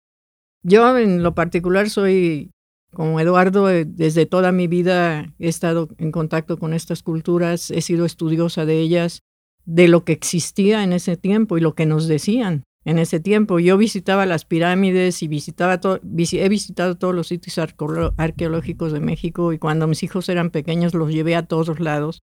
yo 0.62 0.98
en 0.98 1.22
lo 1.22 1.34
particular 1.34 1.88
soy, 1.88 2.50
como 2.92 3.18
Eduardo, 3.20 3.70
eh, 3.70 3.84
desde 3.86 4.26
toda 4.26 4.52
mi 4.52 4.66
vida 4.66 5.32
he 5.38 5.48
estado 5.48 5.88
en 5.98 6.12
contacto 6.12 6.58
con 6.58 6.74
estas 6.74 7.02
culturas, 7.02 7.70
he 7.70 7.80
sido 7.80 8.04
estudiosa 8.04 8.66
de 8.66 8.80
ellas, 8.80 9.20
de 9.64 9.88
lo 9.88 10.04
que 10.04 10.12
existía 10.12 10.84
en 10.84 10.92
ese 10.92 11.16
tiempo 11.16 11.56
y 11.56 11.60
lo 11.60 11.74
que 11.74 11.86
nos 11.86 12.08
decían 12.08 12.64
en 12.84 12.98
ese 12.98 13.20
tiempo. 13.20 13.58
Yo 13.58 13.76
visitaba 13.76 14.26
las 14.26 14.44
pirámides 14.44 15.22
y 15.22 15.28
visitaba 15.28 15.80
he 15.82 16.48
visitado 16.48 16.96
todos 16.96 17.14
los 17.14 17.28
sitios 17.28 17.58
arqueológicos 17.58 18.92
de 18.92 19.00
México 19.00 19.52
y 19.52 19.58
cuando 19.58 19.86
mis 19.86 20.02
hijos 20.02 20.28
eran 20.28 20.50
pequeños 20.50 20.94
los 20.94 21.12
llevé 21.12 21.36
a 21.36 21.46
todos 21.46 21.80
lados. 21.80 22.22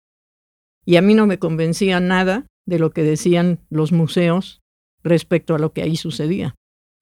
Y 0.85 0.97
a 0.97 1.01
mí 1.01 1.13
no 1.13 1.27
me 1.27 1.39
convencía 1.39 1.99
nada 1.99 2.45
de 2.65 2.79
lo 2.79 2.91
que 2.91 3.03
decían 3.03 3.59
los 3.69 3.91
museos 3.91 4.61
respecto 5.03 5.55
a 5.55 5.59
lo 5.59 5.73
que 5.73 5.83
ahí 5.83 5.97
sucedía, 5.97 6.55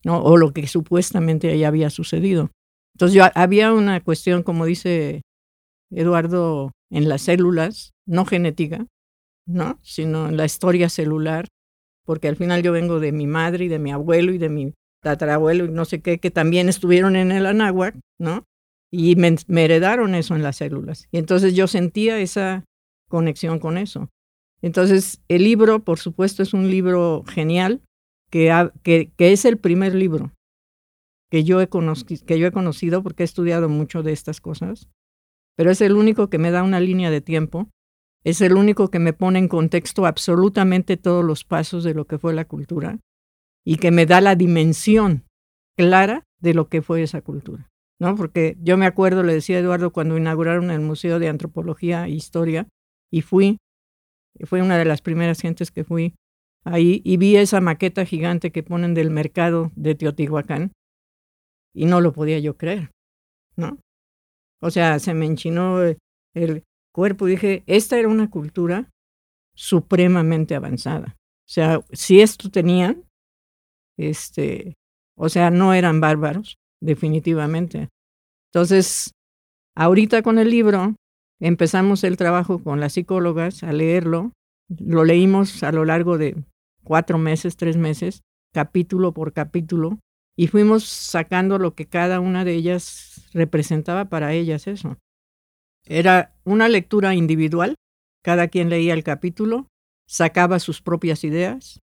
¿no? 0.04 0.22
o 0.22 0.38
lo 0.38 0.54
que 0.54 0.68
supuestamente 0.68 1.50
ahí 1.52 1.64
había 1.64 1.90
sucedido. 1.90 2.52
Entonces 2.96 3.16
yo, 3.16 3.26
había 3.36 3.74
una 3.74 4.02
cuestión, 4.04 4.44
como 4.44 4.66
dice 4.66 5.22
Eduardo, 5.92 6.72
en 6.92 7.10
las 7.10 7.24
células, 7.24 7.92
no 8.06 8.26
genética, 8.26 8.86
¿no? 9.46 9.80
sino 9.84 10.28
en 10.28 10.38
la 10.38 10.46
historia 10.46 10.90
celular, 10.90 11.48
porque 12.06 12.28
al 12.28 12.36
final 12.36 12.64
yo 12.64 12.72
vengo 12.72 13.00
de 13.00 13.12
mi 13.12 13.28
madre 13.28 13.66
y 13.66 13.68
de 13.68 13.80
mi 13.80 13.92
abuelo 13.92 14.34
y 14.34 14.38
de 14.38 14.50
mi 14.50 14.74
tatarabuelo 15.02 15.66
y 15.66 15.70
no 15.70 15.86
sé 15.86 16.02
qué, 16.02 16.20
que 16.20 16.32
también 16.32 16.70
estuvieron 16.70 17.16
en 17.16 17.32
el 17.32 17.46
Anáhuac, 17.46 17.96
¿no? 18.20 18.46
Y 18.92 19.16
me, 19.16 19.36
heredaron 19.64 20.16
eso 20.16 20.36
en 20.36 20.44
las 20.44 20.58
células. 20.58 21.08
Y 21.12 21.18
entonces 21.18 21.56
yo 21.56 21.68
sentía 21.68 22.20
esa 22.20 22.64
conexión 23.10 23.60
con 23.60 23.78
eso. 23.78 24.10
Entonces, 24.62 25.22
el 25.28 25.44
libro, 25.44 25.84
por 25.84 26.00
supuesto, 26.00 26.42
es 26.44 26.54
un 26.54 26.70
libro 26.70 27.24
genial, 27.28 27.82
que, 28.30 28.70
que, 28.82 29.12
que 29.18 29.34
es 29.34 29.46
el 29.46 29.58
primer 29.58 29.94
libro 29.94 30.32
que 31.34 31.44
yo, 31.44 31.60
he 31.62 31.68
que 32.28 32.38
yo 32.38 32.46
he 32.46 32.52
conocido 32.52 33.02
porque 33.02 33.24
he 33.24 33.26
estudiado 33.26 33.68
mucho 33.68 34.04
de 34.04 34.12
estas 34.12 34.40
cosas, 34.40 34.88
pero 35.58 35.72
es 35.72 35.82
el 35.82 35.94
único 35.94 36.30
que 36.30 36.38
me 36.38 36.52
da 36.52 36.62
una 36.62 36.80
línea 36.80 37.10
de 37.10 37.22
tiempo 37.22 37.72
es 38.24 38.42
el 38.42 38.56
único 38.56 38.90
que 38.90 39.00
me 39.00 39.14
pone 39.14 39.40
en 39.40 39.48
contexto 39.48 40.06
absolutamente 40.06 40.98
todos 40.98 41.24
los 41.24 41.44
pasos 41.44 41.84
de 41.84 41.94
lo 41.94 42.06
que 42.06 42.18
fue 42.18 42.34
la 42.34 42.46
cultura 42.46 43.00
y 43.66 43.78
que 43.78 43.92
me 43.92 44.06
da 44.06 44.22
la 44.22 44.36
dimensión 44.36 45.26
clara 45.78 46.24
de 46.40 46.54
lo 46.54 46.70
que 46.70 46.82
fue 46.82 47.04
esa 47.04 47.22
cultura. 47.22 47.70
¿no? 48.00 48.16
Porque 48.16 48.58
yo 48.62 48.78
me 48.78 48.86
acuerdo, 48.86 49.24
le 49.24 49.34
decía 49.34 49.60
Eduardo, 49.60 49.92
cuando 49.92 50.18
inauguraron 50.18 50.72
el 50.72 50.82
Museo 50.82 51.20
de 51.20 51.30
Antropología 51.30 52.06
e 52.06 52.12
Historia, 52.12 52.68
y 53.12 53.22
fui, 53.22 53.58
fue 54.46 54.62
una 54.62 54.78
de 54.78 54.86
las 54.86 55.02
primeras 55.02 55.40
gentes 55.40 55.72
que 55.72 55.84
fui 55.84 56.16
ahí, 56.66 57.02
y 57.06 57.18
vi 57.18 57.38
esa 57.38 57.62
maqueta 57.62 58.06
gigante 58.06 58.52
que 58.52 58.64
ponen 58.64 58.94
del 58.94 59.10
mercado 59.10 59.72
de 59.76 59.96
Teotihuacán, 59.96 60.74
y 61.74 61.86
no 61.86 62.02
lo 62.02 62.12
podía 62.12 62.40
yo 62.40 62.58
creer, 62.58 62.92
¿no? 63.56 63.80
O 64.62 64.70
sea, 64.70 65.00
se 65.00 65.14
me 65.14 65.26
enchinó 65.26 65.82
el, 65.82 66.64
cuerpo. 66.94 67.26
Dije, 67.26 67.64
esta 67.68 67.98
era 67.98 68.08
una 68.08 68.30
cultura 68.30 68.90
supremamente 69.56 70.56
avanzada. 70.56 71.16
O 71.46 71.50
sea, 71.50 71.84
si 71.92 72.22
esto 72.22 72.50
tenían, 72.50 73.04
este, 73.98 74.76
o 75.18 75.30
sea, 75.30 75.50
no 75.50 75.74
eran 75.74 76.00
bárbaros, 76.00 76.58
definitivamente. 76.82 77.90
Entonces, 78.52 79.12
ahorita 79.76 80.22
con 80.22 80.40
el 80.40 80.50
libro, 80.50 80.96
empezamos 81.42 82.04
el 82.04 82.18
trabajo 82.18 82.64
con 82.64 82.80
las 82.80 82.94
psicólogas 82.94 83.64
a 83.64 83.74
leerlo. 83.74 84.32
Lo 84.70 85.04
leímos 85.04 85.64
a 85.64 85.72
lo 85.72 85.86
largo 85.86 86.18
de 86.18 86.36
cuatro 86.84 87.18
meses, 87.18 87.58
tres 87.58 87.78
meses, 87.78 88.22
capítulo 88.54 89.14
por 89.14 89.34
capítulo, 89.34 90.00
y 90.38 90.48
fuimos 90.48 90.86
sacando 90.86 91.60
lo 91.60 91.76
que 91.76 91.86
cada 91.86 92.20
una 92.20 92.46
de 92.46 92.54
ellas 92.54 93.30
representaba 93.34 94.06
para 94.06 94.34
ellas 94.34 94.68
eso. 94.68 94.98
Era 95.86 96.34
una 96.44 96.70
lectura 96.70 97.14
individual, 97.16 97.76
cada 98.24 98.48
quien 98.48 98.70
leía 98.70 98.94
el 98.94 99.04
capítulo, 99.04 99.68
sacaba 100.08 100.60
sus 100.60 100.82
propias 100.82 101.24
ideas, 101.24 101.82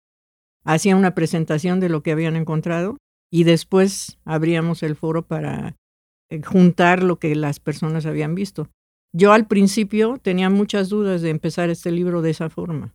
hacía 0.64 0.96
una 0.96 1.14
presentación 1.14 1.80
de 1.80 1.88
lo 1.88 2.02
que 2.02 2.12
habían 2.12 2.36
encontrado 2.36 2.96
y 3.30 3.44
después 3.44 4.18
abríamos 4.24 4.82
el 4.82 4.96
foro 4.96 5.26
para 5.26 5.76
eh, 6.30 6.42
juntar 6.42 7.02
lo 7.02 7.18
que 7.18 7.34
las 7.34 7.60
personas 7.60 8.06
habían 8.06 8.34
visto. 8.34 8.70
Yo 9.14 9.32
al 9.32 9.46
principio 9.46 10.18
tenía 10.18 10.48
muchas 10.48 10.88
dudas 10.88 11.20
de 11.20 11.30
empezar 11.30 11.68
este 11.68 11.90
libro 11.90 12.22
de 12.22 12.30
esa 12.30 12.48
forma, 12.48 12.94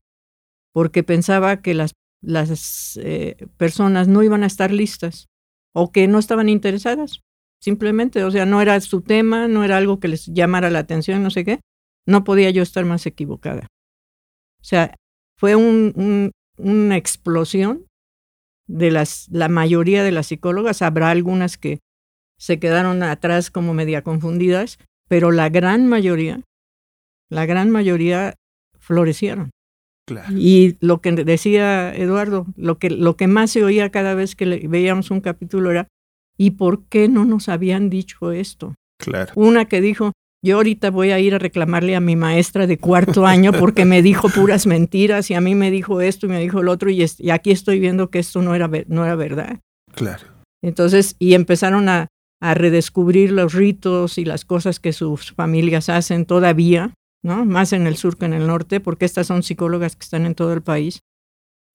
porque 0.73 1.03
pensaba 1.03 1.61
que 1.61 1.75
las, 1.75 1.91
las 2.23 2.97
eh, 3.03 3.37
personas 3.57 4.07
no 4.07 4.23
iban 4.23 4.43
a 4.43 4.47
estar 4.47 4.71
listas 4.71 5.27
o 5.75 5.91
que 5.91 6.07
no 6.07 6.17
estaban 6.17 6.49
interesadas. 6.49 7.21
Simplemente, 7.61 8.23
o 8.23 8.31
sea, 8.31 8.45
no 8.45 8.61
era 8.61 8.79
su 8.81 9.01
tema, 9.01 9.47
no 9.47 9.63
era 9.63 9.77
algo 9.77 9.99
que 9.99 10.07
les 10.07 10.27
llamara 10.27 10.69
la 10.69 10.79
atención, 10.79 11.23
no 11.23 11.31
sé 11.31 11.43
qué. 11.43 11.59
No 12.05 12.23
podía 12.23 12.49
yo 12.51 12.61
estar 12.61 12.85
más 12.85 13.05
equivocada. 13.05 13.67
O 14.61 14.63
sea, 14.63 14.95
fue 15.37 15.55
un, 15.55 16.31
una 16.57 16.97
explosión 16.97 17.85
de 18.67 18.91
las, 18.91 19.27
la 19.31 19.49
mayoría 19.49 20.03
de 20.03 20.11
las 20.11 20.27
psicólogas. 20.27 20.81
Habrá 20.81 21.09
algunas 21.09 21.57
que 21.57 21.79
se 22.39 22.59
quedaron 22.59 23.01
atrás 23.03 23.49
como 23.49 23.73
media 23.73 24.03
confundidas, 24.03 24.77
pero 25.07 25.31
la 25.31 25.49
gran 25.49 25.87
mayoría, 25.87 26.41
la 27.29 27.45
gran 27.45 27.69
mayoría 27.69 28.35
florecieron. 28.79 29.51
Y 30.29 30.77
lo 30.79 31.01
que 31.01 31.11
decía 31.11 31.93
Eduardo, 31.93 32.45
lo 32.55 32.77
que, 32.77 32.89
lo 32.89 33.17
que 33.17 33.27
más 33.27 33.51
se 33.51 33.63
oía 33.63 33.89
cada 33.89 34.13
vez 34.13 34.35
que 34.35 34.45
veíamos 34.67 35.11
un 35.11 35.19
capítulo 35.19 35.69
era, 35.69 35.87
¿Y 36.37 36.51
por 36.51 36.85
qué 36.85 37.07
no 37.07 37.25
nos 37.25 37.49
habían 37.49 37.89
dicho 37.89 38.31
esto? 38.31 38.75
Claro. 38.99 39.33
Una 39.35 39.65
que 39.65 39.81
dijo, 39.81 40.13
yo 40.43 40.57
ahorita 40.57 40.91
voy 40.91 41.11
a 41.11 41.19
ir 41.19 41.33
a 41.33 41.39
reclamarle 41.39 41.95
a 41.95 41.99
mi 41.99 42.15
maestra 42.15 42.67
de 42.67 42.77
cuarto 42.77 43.25
año 43.25 43.51
porque 43.51 43.85
me 43.85 44.01
dijo 44.01 44.29
puras 44.29 44.67
mentiras 44.67 45.31
y 45.31 45.33
a 45.33 45.41
mí 45.41 45.55
me 45.55 45.71
dijo 45.71 46.01
esto 46.01 46.27
y 46.27 46.29
me 46.29 46.39
dijo 46.39 46.61
el 46.61 46.69
otro 46.69 46.89
y, 46.89 47.03
aquí 47.31 47.51
estoy 47.51 47.79
viendo 47.79 48.09
que 48.09 48.19
esto 48.19 48.41
no 48.41 48.53
era, 48.53 48.69
no 48.87 49.05
era 49.05 49.15
verdad. 49.15 49.59
Claro. 49.93 50.23
Entonces, 50.61 51.15
y 51.19 51.33
empezaron 51.33 51.89
a, 51.89 52.07
a 52.39 52.53
redescubrir 52.53 53.31
los 53.31 53.53
ritos 53.53 54.17
y 54.17 54.25
las 54.25 54.45
cosas 54.45 54.79
que 54.79 54.93
sus 54.93 55.31
familias 55.31 55.89
hacen 55.89 56.25
todavía, 56.25 56.93
¿no? 57.23 57.45
Más 57.45 57.73
en 57.73 57.87
el 57.87 57.97
sur 57.97 58.17
que 58.17 58.25
en 58.25 58.33
el 58.33 58.47
norte, 58.47 58.79
porque 58.79 59.05
estas 59.05 59.27
son 59.27 59.43
psicólogas 59.43 59.95
que 59.95 60.03
están 60.03 60.25
en 60.25 60.35
todo 60.35 60.53
el 60.53 60.61
país. 60.61 60.99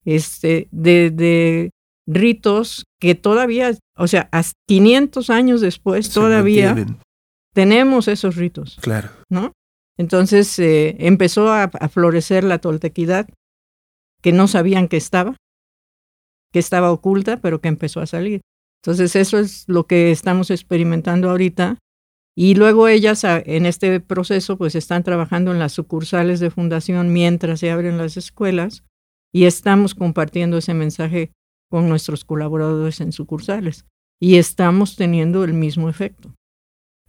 Este, 0.05 0.67
de, 0.71 1.11
de 1.11 1.71
ritos 2.07 2.85
que 2.99 3.15
todavía, 3.15 3.71
o 3.97 4.07
sea, 4.07 4.29
500 4.67 5.29
años 5.29 5.61
después 5.61 6.09
todavía 6.09 6.85
tenemos 7.53 8.07
esos 8.07 8.35
ritos. 8.35 8.77
Claro. 8.81 9.09
¿No? 9.29 9.53
Entonces 9.97 10.57
eh, 10.59 10.95
empezó 10.99 11.51
a, 11.51 11.69
florecer 11.89 12.43
la 12.43 12.59
toltequidad, 12.59 13.27
que 14.21 14.31
no 14.31 14.47
sabían 14.47 14.87
que 14.87 14.97
estaba, 14.97 15.35
que 16.51 16.59
estaba 16.59 16.91
oculta, 16.91 17.37
pero 17.37 17.61
que 17.61 17.67
empezó 17.67 17.99
a 17.99 18.07
salir. 18.07 18.41
Entonces 18.81 19.15
eso 19.15 19.39
es 19.39 19.65
lo 19.67 19.85
que 19.85 20.11
estamos 20.11 20.49
experimentando 20.49 21.29
ahorita. 21.29 21.77
Y 22.35 22.55
luego 22.55 22.87
ellas 22.87 23.23
en 23.23 23.67
este 23.67 23.99
proceso 23.99 24.57
pues 24.57 24.73
están 24.73 25.03
trabajando 25.03 25.51
en 25.51 25.59
las 25.59 25.73
sucursales 25.73 26.39
de 26.39 26.49
fundación 26.49 27.13
mientras 27.13 27.59
se 27.59 27.69
abren 27.69 27.99
las 27.99 28.17
escuelas 28.17 28.83
y 29.31 29.45
estamos 29.45 29.93
compartiendo 29.93 30.57
ese 30.57 30.73
mensaje 30.73 31.31
con 31.73 31.89
nuestros 31.89 32.23
colaboradores 32.23 33.01
en 33.01 33.11
sucursales 33.11 33.85
y 34.21 34.35
estamos 34.35 34.95
teniendo 34.95 35.43
el 35.43 35.55
mismo 35.55 35.89
efecto. 35.89 36.31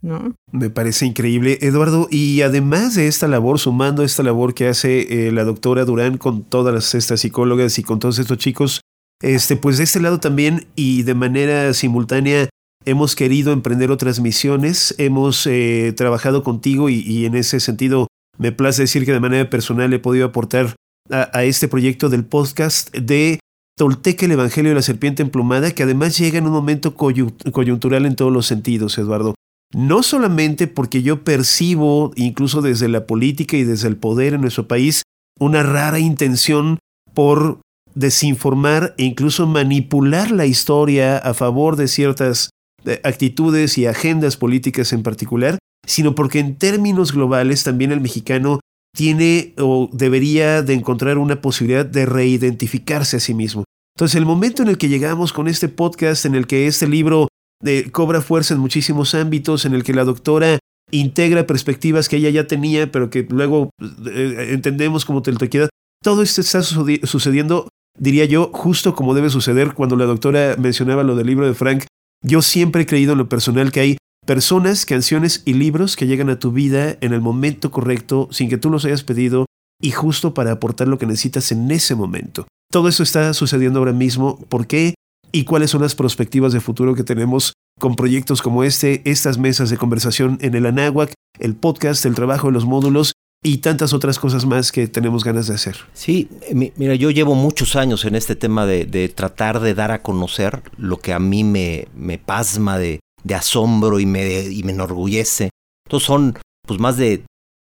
¿No? 0.01 0.33
Me 0.51 0.71
parece 0.71 1.05
increíble, 1.05 1.59
Eduardo. 1.61 2.07
Y 2.09 2.41
además 2.41 2.95
de 2.95 3.05
esta 3.05 3.27
labor, 3.27 3.59
sumando 3.59 4.01
esta 4.01 4.23
labor 4.23 4.55
que 4.55 4.67
hace 4.67 5.27
eh, 5.27 5.31
la 5.31 5.43
doctora 5.43 5.85
Durán 5.85 6.17
con 6.17 6.41
todas 6.41 6.95
estas 6.95 7.19
psicólogas 7.19 7.77
y 7.77 7.83
con 7.83 7.99
todos 7.99 8.17
estos 8.17 8.39
chicos, 8.39 8.81
este, 9.21 9.55
pues 9.55 9.77
de 9.77 9.83
este 9.83 10.01
lado 10.01 10.19
también 10.19 10.65
y 10.75 11.03
de 11.03 11.13
manera 11.13 11.71
simultánea 11.75 12.49
hemos 12.85 13.15
querido 13.15 13.53
emprender 13.53 13.91
otras 13.91 14.19
misiones, 14.19 14.95
hemos 14.97 15.45
eh, 15.45 15.93
trabajado 15.95 16.41
contigo 16.41 16.89
y, 16.89 17.27
en 17.27 17.35
ese 17.35 17.59
sentido 17.59 18.07
me 18.39 18.51
place 18.51 18.81
decir 18.81 19.05
que 19.05 19.13
de 19.13 19.19
manera 19.19 19.47
personal 19.47 19.93
he 19.93 19.99
podido 19.99 20.25
aportar 20.25 20.73
a 21.11 21.43
este 21.43 21.67
proyecto 21.67 22.09
del 22.09 22.25
podcast 22.25 22.91
de 22.95 23.39
Tolteca 23.77 24.25
el 24.25 24.31
Evangelio 24.31 24.71
de 24.71 24.75
la 24.75 24.81
Serpiente 24.81 25.21
Emplumada, 25.21 25.71
que 25.71 25.83
además 25.83 26.17
llega 26.17 26.37
en 26.37 26.45
un 26.45 26.53
momento 26.53 26.95
coyuntural 26.95 28.05
en 28.05 28.15
todos 28.15 28.31
los 28.31 28.45
sentidos, 28.45 28.97
Eduardo. 28.97 29.35
No 29.73 30.01
solamente 30.01 30.67
porque 30.67 31.03
yo 31.03 31.25
percibo, 31.25 32.13
incluso 32.15 32.61
desde 32.61 32.87
la 32.87 33.05
política 33.05 33.57
y 33.57 33.65
desde 33.65 33.89
el 33.89 33.97
poder 33.97 34.33
en 34.33 34.41
nuestro 34.41 34.69
país, 34.69 35.03
una 35.37 35.61
rara 35.63 35.99
intención 35.99 36.79
por 37.13 37.59
desinformar 37.93 38.95
e 38.97 39.03
incluso 39.03 39.45
manipular 39.45 40.31
la 40.31 40.45
historia 40.45 41.17
a 41.17 41.33
favor 41.33 41.75
de 41.75 41.89
ciertas 41.89 42.51
eh, 42.85 43.01
actitudes 43.03 43.77
y 43.77 43.87
agendas 43.87 44.37
políticas 44.37 44.93
en 44.93 45.03
particular, 45.03 45.57
sino 45.85 46.15
porque 46.15 46.39
en 46.39 46.55
términos 46.55 47.11
globales 47.11 47.63
también 47.63 47.91
el 47.91 47.99
mexicano 47.99 48.61
tiene 48.95 49.53
o 49.59 49.89
debería 49.91 50.63
de 50.63 50.73
encontrar 50.73 51.17
una 51.17 51.41
posibilidad 51.41 51.85
de 51.85 52.05
reidentificarse 52.05 53.17
a 53.17 53.19
sí 53.19 53.33
mismo. 53.33 53.65
Entonces 53.95 54.15
el 54.15 54.25
momento 54.25 54.63
en 54.63 54.69
el 54.69 54.77
que 54.77 54.89
llegamos 54.89 55.31
con 55.33 55.47
este 55.47 55.69
podcast, 55.69 56.25
en 56.25 56.35
el 56.35 56.47
que 56.47 56.67
este 56.67 56.87
libro 56.87 57.27
eh, 57.63 57.89
cobra 57.91 58.21
fuerza 58.21 58.53
en 58.53 58.59
muchísimos 58.59 59.13
ámbitos, 59.13 59.65
en 59.65 59.73
el 59.73 59.83
que 59.83 59.93
la 59.93 60.03
doctora 60.03 60.59
integra 60.91 61.45
perspectivas 61.45 62.09
que 62.09 62.17
ella 62.17 62.29
ya 62.29 62.47
tenía, 62.47 62.91
pero 62.91 63.09
que 63.09 63.27
luego 63.29 63.69
eh, 64.07 64.49
entendemos 64.51 65.05
como 65.05 65.21
teltoquidad, 65.21 65.69
todo 66.03 66.21
esto 66.21 66.41
está 66.41 66.61
sucediendo, 66.61 67.69
diría 67.97 68.25
yo, 68.25 68.51
justo 68.53 68.95
como 68.95 69.13
debe 69.13 69.29
suceder 69.29 69.73
cuando 69.73 69.95
la 69.95 70.05
doctora 70.05 70.55
mencionaba 70.57 71.03
lo 71.03 71.15
del 71.15 71.27
libro 71.27 71.47
de 71.47 71.53
Frank. 71.53 71.85
Yo 72.21 72.41
siempre 72.41 72.83
he 72.83 72.85
creído 72.85 73.13
en 73.13 73.17
lo 73.19 73.29
personal 73.29 73.71
que 73.71 73.79
hay 73.79 73.97
personas, 74.25 74.85
canciones 74.85 75.41
y 75.45 75.53
libros 75.53 75.95
que 75.95 76.07
llegan 76.07 76.29
a 76.29 76.39
tu 76.39 76.51
vida 76.51 76.97
en 77.01 77.13
el 77.13 77.21
momento 77.21 77.71
correcto, 77.71 78.27
sin 78.31 78.49
que 78.49 78.57
tú 78.57 78.69
los 78.69 78.85
hayas 78.85 79.03
pedido, 79.03 79.45
y 79.81 79.91
justo 79.91 80.33
para 80.33 80.51
aportar 80.51 80.87
lo 80.87 80.97
que 80.97 81.05
necesitas 81.05 81.51
en 81.51 81.69
ese 81.71 81.95
momento. 81.95 82.47
Todo 82.71 82.89
eso 82.89 83.03
está 83.03 83.33
sucediendo 83.33 83.79
ahora 83.79 83.93
mismo. 83.93 84.39
¿Por 84.49 84.67
qué? 84.67 84.95
¿Y 85.31 85.43
cuáles 85.43 85.71
son 85.71 85.81
las 85.81 85.95
perspectivas 85.95 86.53
de 86.53 86.61
futuro 86.61 86.95
que 86.95 87.03
tenemos 87.03 87.53
con 87.79 87.95
proyectos 87.95 88.41
como 88.41 88.63
este, 88.63 89.01
estas 89.09 89.37
mesas 89.37 89.69
de 89.69 89.77
conversación 89.77 90.37
en 90.41 90.55
el 90.55 90.65
Anáhuac, 90.65 91.13
el 91.39 91.55
podcast, 91.55 92.05
el 92.05 92.15
trabajo 92.15 92.47
de 92.47 92.53
los 92.53 92.65
módulos 92.65 93.13
y 93.43 93.57
tantas 93.57 93.93
otras 93.93 94.17
cosas 94.17 94.45
más 94.45 94.71
que 94.71 94.87
tenemos 94.87 95.23
ganas 95.23 95.47
de 95.47 95.55
hacer. 95.55 95.75
Sí, 95.93 96.29
mira, 96.53 96.95
yo 96.95 97.11
llevo 97.11 97.35
muchos 97.35 97.75
años 97.75 98.05
en 98.05 98.15
este 98.15 98.35
tema 98.35 98.65
de, 98.65 99.09
tratar 99.13 99.59
de 99.59 99.75
dar 99.75 99.91
a 99.91 100.01
conocer 100.01 100.63
lo 100.77 100.99
que 100.99 101.13
a 101.13 101.19
mí 101.19 101.43
me, 101.43 101.87
me 101.95 102.17
pasma 102.17 102.79
de, 102.79 103.01
asombro 103.33 103.99
y 103.99 104.05
me, 104.05 104.41
y 104.41 104.61
me 104.63 104.73
enorgullece. 104.73 105.49
Entonces 105.87 106.05
son 106.05 106.37
pues 106.67 106.79
más 106.79 106.97
de 106.97 107.25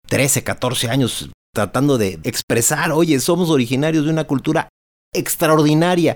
13, 0.08 0.44
14 0.44 0.90
años 0.90 1.30
tratando 1.54 1.98
de 1.98 2.20
expresar, 2.24 2.92
oye, 2.92 3.20
somos 3.20 3.50
originarios 3.50 4.06
de 4.06 4.12
una 4.12 4.26
cultura 4.26 4.68
extraordinaria, 5.14 6.16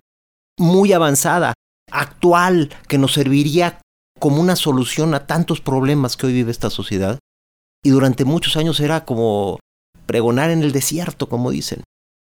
muy 0.57 0.91
avanzada, 0.91 1.53
actual, 1.89 2.69
que 2.87 2.97
nos 2.97 3.13
serviría 3.13 3.79
como 4.19 4.41
una 4.41 4.57
solución 4.57 5.13
a 5.13 5.25
tantos 5.25 5.61
problemas 5.61 6.17
que 6.17 6.27
hoy 6.27 6.33
vive 6.33 6.51
esta 6.51 6.69
sociedad 6.69 7.19
y 7.83 7.91
durante 7.91 8.25
muchos 8.25 8.57
años 8.57 8.79
era 8.81 9.05
como 9.05 9.59
pregonar 10.05 10.49
en 10.49 10.61
el 10.61 10.73
desierto, 10.73 11.29
como 11.29 11.51
dicen. 11.51 11.83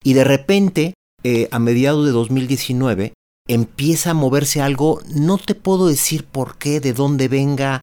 Y 0.04 0.14
de 0.14 0.24
repente, 0.24 0.94
eh, 1.24 1.50
a 1.52 1.60
mediados 1.60 2.06
de 2.06 2.12
2019, 2.12 3.14
empieza 3.50 4.12
a 4.12 4.14
moverse 4.14 4.62
algo, 4.62 5.02
no 5.14 5.38
te 5.38 5.56
puedo 5.56 5.88
decir 5.88 6.24
por 6.24 6.58
qué, 6.58 6.80
de 6.80 6.94
dónde 6.94 7.28
venga. 7.28 7.82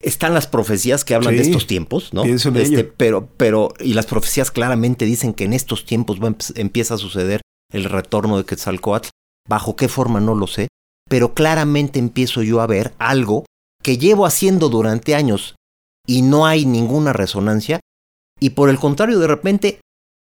Están 0.00 0.34
las 0.34 0.46
profecías 0.46 1.04
que 1.04 1.14
hablan 1.14 1.34
de 1.34 1.42
estos 1.42 1.66
tiempos, 1.66 2.12
¿no? 2.12 2.22
Este, 2.24 2.84
pero, 2.84 3.26
pero, 3.38 3.72
y 3.80 3.94
las 3.94 4.04
profecías 4.04 4.50
claramente 4.50 5.06
dicen 5.06 5.32
que 5.32 5.44
en 5.44 5.54
estos 5.54 5.86
tiempos 5.86 6.18
empieza 6.54 6.94
a 6.94 6.98
suceder 6.98 7.40
el 7.72 7.84
retorno 7.84 8.36
de 8.36 8.44
Quetzalcoatl. 8.44 9.08
Bajo 9.48 9.74
qué 9.74 9.88
forma 9.88 10.20
no 10.20 10.34
lo 10.34 10.46
sé, 10.46 10.68
pero 11.08 11.32
claramente 11.32 11.98
empiezo 11.98 12.42
yo 12.42 12.60
a 12.60 12.66
ver 12.66 12.92
algo 12.98 13.46
que 13.82 13.96
llevo 13.96 14.26
haciendo 14.26 14.68
durante 14.68 15.14
años 15.14 15.54
y 16.06 16.22
no 16.22 16.46
hay 16.46 16.66
ninguna 16.66 17.12
resonancia, 17.12 17.80
y 18.38 18.50
por 18.50 18.68
el 18.68 18.78
contrario, 18.78 19.18
de 19.18 19.26
repente, 19.26 19.80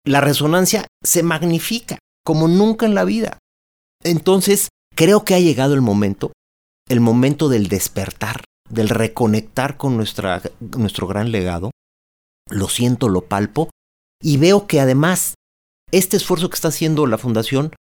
la 0.05 0.21
resonancia 0.21 0.87
se 1.03 1.23
magnifica 1.23 1.99
como 2.23 2.47
nunca 2.47 2.85
en 2.85 2.95
la 2.95 3.03
vida. 3.03 3.37
Entonces, 4.03 4.69
creo 4.97 5.23
que 5.23 5.35
ha 5.35 5.39
llegado 5.39 5.75
el 5.75 5.81
momento, 5.81 6.33
el 6.89 6.99
momento 6.99 7.49
del 7.49 7.67
despertar, 7.67 8.43
del 8.67 8.89
reconectar 8.89 9.77
con 9.77 9.95
nuestra, 9.95 10.41
nuestro 10.59 11.07
gran 11.07 11.31
legado. 11.31 11.69
Lo 12.49 12.67
siento, 12.67 13.07
lo 13.07 13.21
palpo, 13.21 13.69
y 14.21 14.37
veo 14.37 14.65
que 14.65 14.81
además, 14.81 15.35
este 15.91 16.17
esfuerzo 16.17 16.49
que 16.49 16.55
está 16.55 16.69
haciendo 16.69 17.05
la 17.05 17.19
Fundación, 17.19 17.73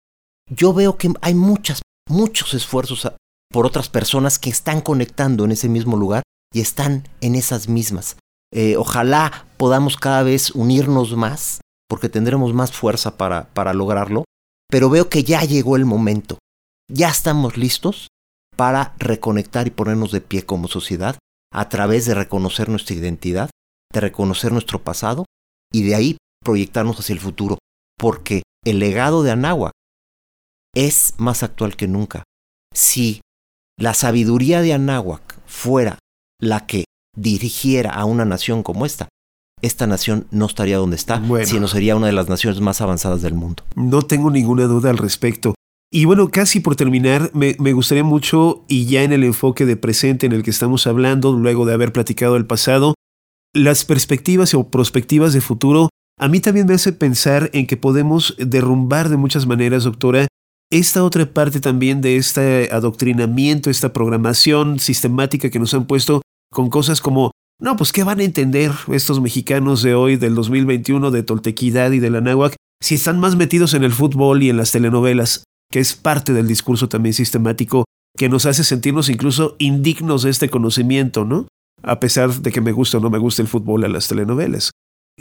yo 0.50 0.74
veo 0.74 0.98
que 0.98 1.10
hay 1.22 1.34
muchas, 1.34 1.80
muchos 2.06 2.52
esfuerzos 2.52 3.10
por 3.50 3.64
otras 3.64 3.88
personas 3.88 4.38
que 4.38 4.50
están 4.50 4.82
conectando 4.82 5.46
en 5.46 5.52
ese 5.52 5.70
mismo 5.70 5.96
lugar 5.96 6.22
y 6.52 6.60
están 6.60 7.08
en 7.22 7.34
esas 7.34 7.68
mismas. 7.68 8.18
Eh, 8.52 8.76
ojalá 8.76 9.46
podamos 9.56 9.96
cada 9.96 10.22
vez 10.22 10.50
unirnos 10.50 11.16
más, 11.16 11.60
porque 11.88 12.10
tendremos 12.10 12.52
más 12.52 12.72
fuerza 12.72 13.16
para, 13.16 13.48
para 13.54 13.72
lograrlo, 13.72 14.24
pero 14.68 14.90
veo 14.90 15.08
que 15.08 15.24
ya 15.24 15.40
llegó 15.44 15.76
el 15.76 15.86
momento. 15.86 16.38
Ya 16.88 17.08
estamos 17.08 17.56
listos 17.56 18.08
para 18.54 18.94
reconectar 18.98 19.66
y 19.66 19.70
ponernos 19.70 20.12
de 20.12 20.20
pie 20.20 20.44
como 20.44 20.68
sociedad 20.68 21.18
a 21.52 21.68
través 21.68 22.06
de 22.06 22.14
reconocer 22.14 22.68
nuestra 22.68 22.94
identidad, 22.94 23.50
de 23.92 24.00
reconocer 24.00 24.52
nuestro 24.52 24.82
pasado 24.82 25.24
y 25.72 25.82
de 25.82 25.94
ahí 25.94 26.16
proyectarnos 26.44 26.98
hacia 27.00 27.14
el 27.14 27.20
futuro, 27.20 27.58
porque 27.98 28.42
el 28.64 28.78
legado 28.78 29.22
de 29.22 29.32
Anáhuac 29.32 29.72
es 30.74 31.14
más 31.16 31.42
actual 31.42 31.76
que 31.76 31.88
nunca. 31.88 32.22
Si 32.72 33.20
la 33.78 33.94
sabiduría 33.94 34.62
de 34.62 34.72
Anáhuac 34.72 35.40
fuera 35.46 35.98
la 36.40 36.66
que 36.66 36.84
dirigiera 37.16 37.90
a 37.90 38.04
una 38.04 38.24
nación 38.24 38.62
como 38.62 38.86
esta, 38.86 39.08
esta 39.60 39.86
nación 39.86 40.28
no 40.30 40.46
estaría 40.46 40.76
donde 40.76 40.96
está, 40.96 41.20
sino 41.44 41.66
sería 41.66 41.96
una 41.96 42.06
de 42.06 42.12
las 42.12 42.28
naciones 42.28 42.60
más 42.60 42.80
avanzadas 42.80 43.22
del 43.22 43.34
mundo. 43.34 43.64
No 43.74 44.02
tengo 44.02 44.30
ninguna 44.30 44.64
duda 44.64 44.90
al 44.90 44.98
respecto. 44.98 45.54
Y 45.90 46.04
bueno, 46.04 46.28
casi 46.30 46.60
por 46.60 46.74
terminar, 46.74 47.30
me, 47.32 47.54
gustaría 47.72 48.02
mucho, 48.02 48.64
y 48.68 48.86
ya 48.86 49.02
en 49.02 49.12
el 49.12 49.22
enfoque 49.22 49.64
de 49.66 49.76
presente 49.76 50.26
en 50.26 50.32
el 50.32 50.42
que 50.42 50.50
estamos 50.50 50.86
hablando, 50.86 51.32
luego 51.32 51.64
de 51.64 51.74
haber 51.74 51.92
platicado 51.92 52.36
el 52.36 52.46
pasado, 52.46 52.94
las 53.54 53.84
perspectivas 53.84 54.54
o 54.54 54.68
prospectivas 54.68 55.32
de 55.32 55.40
futuro, 55.40 55.88
a 56.18 56.28
mí 56.28 56.40
también 56.40 56.66
me 56.66 56.74
hace 56.74 56.92
pensar 56.92 57.50
en 57.52 57.66
que 57.66 57.76
podemos 57.76 58.34
derrumbar 58.38 59.08
de 59.08 59.16
muchas 59.16 59.46
maneras, 59.46 59.84
doctora, 59.84 60.26
esta 60.72 61.04
otra 61.04 61.32
parte 61.32 61.60
también 61.60 62.00
de 62.00 62.16
este 62.16 62.68
adoctrinamiento, 62.72 63.70
esta 63.70 63.92
programación 63.92 64.80
sistemática 64.80 65.50
que 65.50 65.60
nos 65.60 65.72
han 65.74 65.86
puesto 65.86 66.22
con 66.50 66.70
cosas 66.70 67.00
como, 67.00 67.30
no, 67.60 67.76
pues 67.76 67.92
¿qué 67.92 68.02
van 68.02 68.18
a 68.18 68.24
entender 68.24 68.72
estos 68.88 69.20
mexicanos 69.20 69.82
de 69.82 69.94
hoy, 69.94 70.16
del 70.16 70.34
2021, 70.34 71.12
de 71.12 71.22
Toltequidad 71.22 71.92
y 71.92 72.00
de 72.00 72.10
la 72.10 72.20
Náhuac, 72.20 72.56
si 72.82 72.96
están 72.96 73.20
más 73.20 73.36
metidos 73.36 73.74
en 73.74 73.84
el 73.84 73.92
fútbol 73.92 74.42
y 74.42 74.50
en 74.50 74.56
las 74.56 74.72
telenovelas, 74.72 75.44
que 75.70 75.80
es 75.80 75.94
parte 75.94 76.32
del 76.32 76.48
discurso 76.48 76.88
también 76.88 77.12
sistemático 77.12 77.84
que 78.16 78.28
nos 78.28 78.46
hace 78.46 78.64
sentirnos 78.64 79.08
incluso 79.08 79.56
indignos 79.58 80.22
de 80.22 80.30
este 80.30 80.48
conocimiento, 80.48 81.24
¿no? 81.24 81.46
A 81.82 82.00
pesar 82.00 82.32
de 82.32 82.50
que 82.50 82.60
me 82.60 82.72
gusta 82.72 82.98
o 82.98 83.00
no 83.00 83.10
me 83.10 83.18
gusta 83.18 83.42
el 83.42 83.48
fútbol 83.48 83.84
a 83.84 83.88
las 83.88 84.08
telenovelas. 84.08 84.70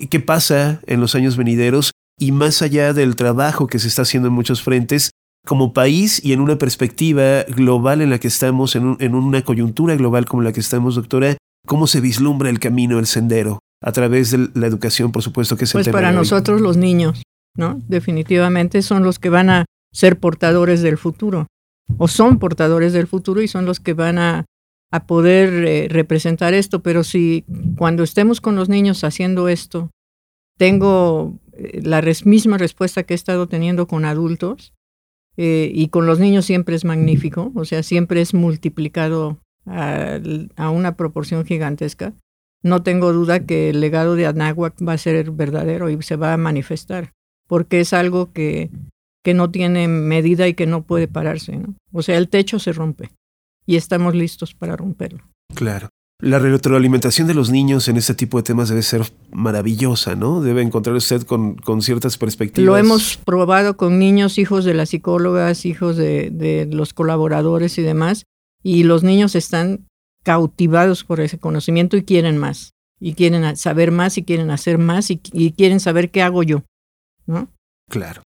¿Qué 0.09 0.19
pasa 0.19 0.81
en 0.87 1.01
los 1.01 1.15
años 1.15 1.37
venideros? 1.37 1.91
Y 2.17 2.31
más 2.31 2.61
allá 2.61 2.93
del 2.93 3.15
trabajo 3.15 3.67
que 3.67 3.79
se 3.79 3.89
está 3.89 4.03
haciendo 4.03 4.29
en 4.29 4.33
muchos 4.33 4.61
frentes, 4.61 5.11
como 5.45 5.73
país 5.73 6.23
y 6.23 6.33
en 6.33 6.41
una 6.41 6.57
perspectiva 6.57 7.43
global 7.43 8.01
en 8.01 8.09
la 8.09 8.19
que 8.19 8.27
estamos, 8.27 8.75
en, 8.75 9.15
una 9.15 9.43
coyuntura 9.43 9.95
global 9.95 10.25
como 10.25 10.41
la 10.41 10.51
que 10.51 10.59
estamos, 10.59 10.95
doctora, 10.95 11.37
¿cómo 11.65 11.87
se 11.87 12.01
vislumbra 12.01 12.49
el 12.49 12.59
camino, 12.59 12.99
el 12.99 13.05
sendero? 13.05 13.59
A 13.81 13.91
través 13.91 14.31
de 14.31 14.49
la 14.53 14.67
educación, 14.67 15.11
por 15.11 15.21
supuesto, 15.21 15.55
que 15.55 15.65
es 15.65 15.73
pues 15.73 15.89
para 15.89 16.11
nosotros 16.11 16.61
los 16.61 16.77
niños, 16.77 17.21
¿no? 17.55 17.79
Definitivamente 17.87 18.81
son 18.81 19.03
los 19.03 19.19
que 19.19 19.29
van 19.29 19.49
a 19.49 19.65
ser 19.95 20.19
portadores 20.19 20.81
del 20.81 20.97
futuro, 20.97 21.47
o 21.97 22.09
son 22.09 22.37
portadores 22.37 22.91
del 22.91 23.07
futuro 23.07 23.41
y 23.41 23.47
son 23.47 23.65
los 23.65 23.79
que 23.79 23.93
van 23.93 24.17
a, 24.17 24.45
a 24.91 25.07
poder 25.07 25.65
eh, 25.65 25.87
representar 25.89 26.53
esto, 26.53 26.81
pero 26.81 27.05
si 27.05 27.45
cuando 27.77 28.03
estemos 28.03 28.41
con 28.41 28.57
los 28.57 28.67
niños 28.67 29.05
haciendo 29.05 29.47
esto, 29.47 29.91
tengo 30.57 31.39
eh, 31.53 31.79
la 31.81 32.03
misma 32.25 32.57
respuesta 32.57 33.03
que 33.03 33.13
he 33.13 33.15
estado 33.15 33.47
teniendo 33.47 33.87
con 33.87 34.03
adultos, 34.03 34.73
eh, 35.37 35.71
y 35.73 35.87
con 35.87 36.05
los 36.05 36.19
niños 36.19 36.43
siempre 36.43 36.75
es 36.75 36.83
magnífico, 36.83 37.53
o 37.55 37.63
sea, 37.63 37.81
siempre 37.81 38.19
es 38.19 38.33
multiplicado 38.33 39.39
a, 39.65 40.19
a, 40.57 40.69
una 40.71 40.97
proporción 40.97 41.45
gigantesca. 41.45 42.13
No 42.63 42.83
tengo 42.83 43.13
duda 43.13 43.45
que 43.45 43.69
el 43.69 43.79
legado 43.79 44.15
de 44.15 44.27
Anáhuac 44.27 44.75
va 44.85 44.93
a 44.93 44.97
ser 44.97 45.31
verdadero 45.31 45.89
y 45.89 46.01
se 46.01 46.17
va 46.17 46.33
a 46.33 46.37
manifestar, 46.37 47.13
porque 47.47 47.79
es 47.79 47.93
algo 47.93 48.33
que, 48.33 48.69
que 49.25 49.33
no 49.33 49.49
tiene 49.49 49.87
medida 49.87 50.47
y 50.47 50.53
que 50.53 50.67
no 50.67 50.83
puede 50.83 51.07
pararse. 51.07 51.57
¿no? 51.57 51.73
O 51.91 52.03
sea, 52.03 52.15
el 52.17 52.29
techo 52.29 52.59
se 52.59 52.71
rompe 52.71 53.09
y 53.65 53.75
estamos 53.75 54.13
listos 54.13 54.53
para 54.53 54.77
romperlo. 54.77 55.23
Claro. 55.55 55.89
La 56.21 56.37
retroalimentación 56.37 57.27
de 57.27 57.33
los 57.33 57.49
niños 57.49 57.87
en 57.87 57.97
este 57.97 58.13
tipo 58.13 58.37
de 58.37 58.43
temas 58.43 58.69
debe 58.69 58.83
ser 58.83 59.01
maravillosa, 59.31 60.15
¿no? 60.15 60.41
Debe 60.41 60.61
encontrar 60.61 60.95
usted 60.95 61.23
con, 61.23 61.55
con 61.55 61.81
ciertas 61.81 62.17
perspectivas. 62.17 62.65
Lo 62.65 62.77
hemos 62.77 63.17
probado 63.17 63.75
con 63.75 63.99
niños, 63.99 64.37
hijos 64.37 64.63
de 64.63 64.75
las 64.75 64.89
psicólogas, 64.89 65.65
hijos 65.65 65.97
de, 65.97 66.29
de 66.29 66.67
los 66.71 66.93
colaboradores 66.93 67.77
y 67.79 67.81
demás, 67.81 68.23
y 68.63 68.83
los 68.83 69.03
niños 69.03 69.35
están 69.35 69.87
cautivados 70.23 71.03
por 71.03 71.19
ese 71.19 71.37
conocimiento 71.37 71.97
y 71.97 72.03
quieren 72.03 72.37
más, 72.37 72.71
y 72.99 73.13
quieren 73.13 73.57
saber 73.57 73.91
más, 73.91 74.17
y 74.17 74.23
quieren 74.23 74.51
hacer 74.51 74.77
más, 74.77 75.11
y, 75.11 75.19
y 75.33 75.51
quieren 75.51 75.81
saber 75.81 76.11
qué 76.11 76.21
hago 76.21 76.43
yo, 76.43 76.63
¿no? 77.25 77.49
Claro. 77.89 78.21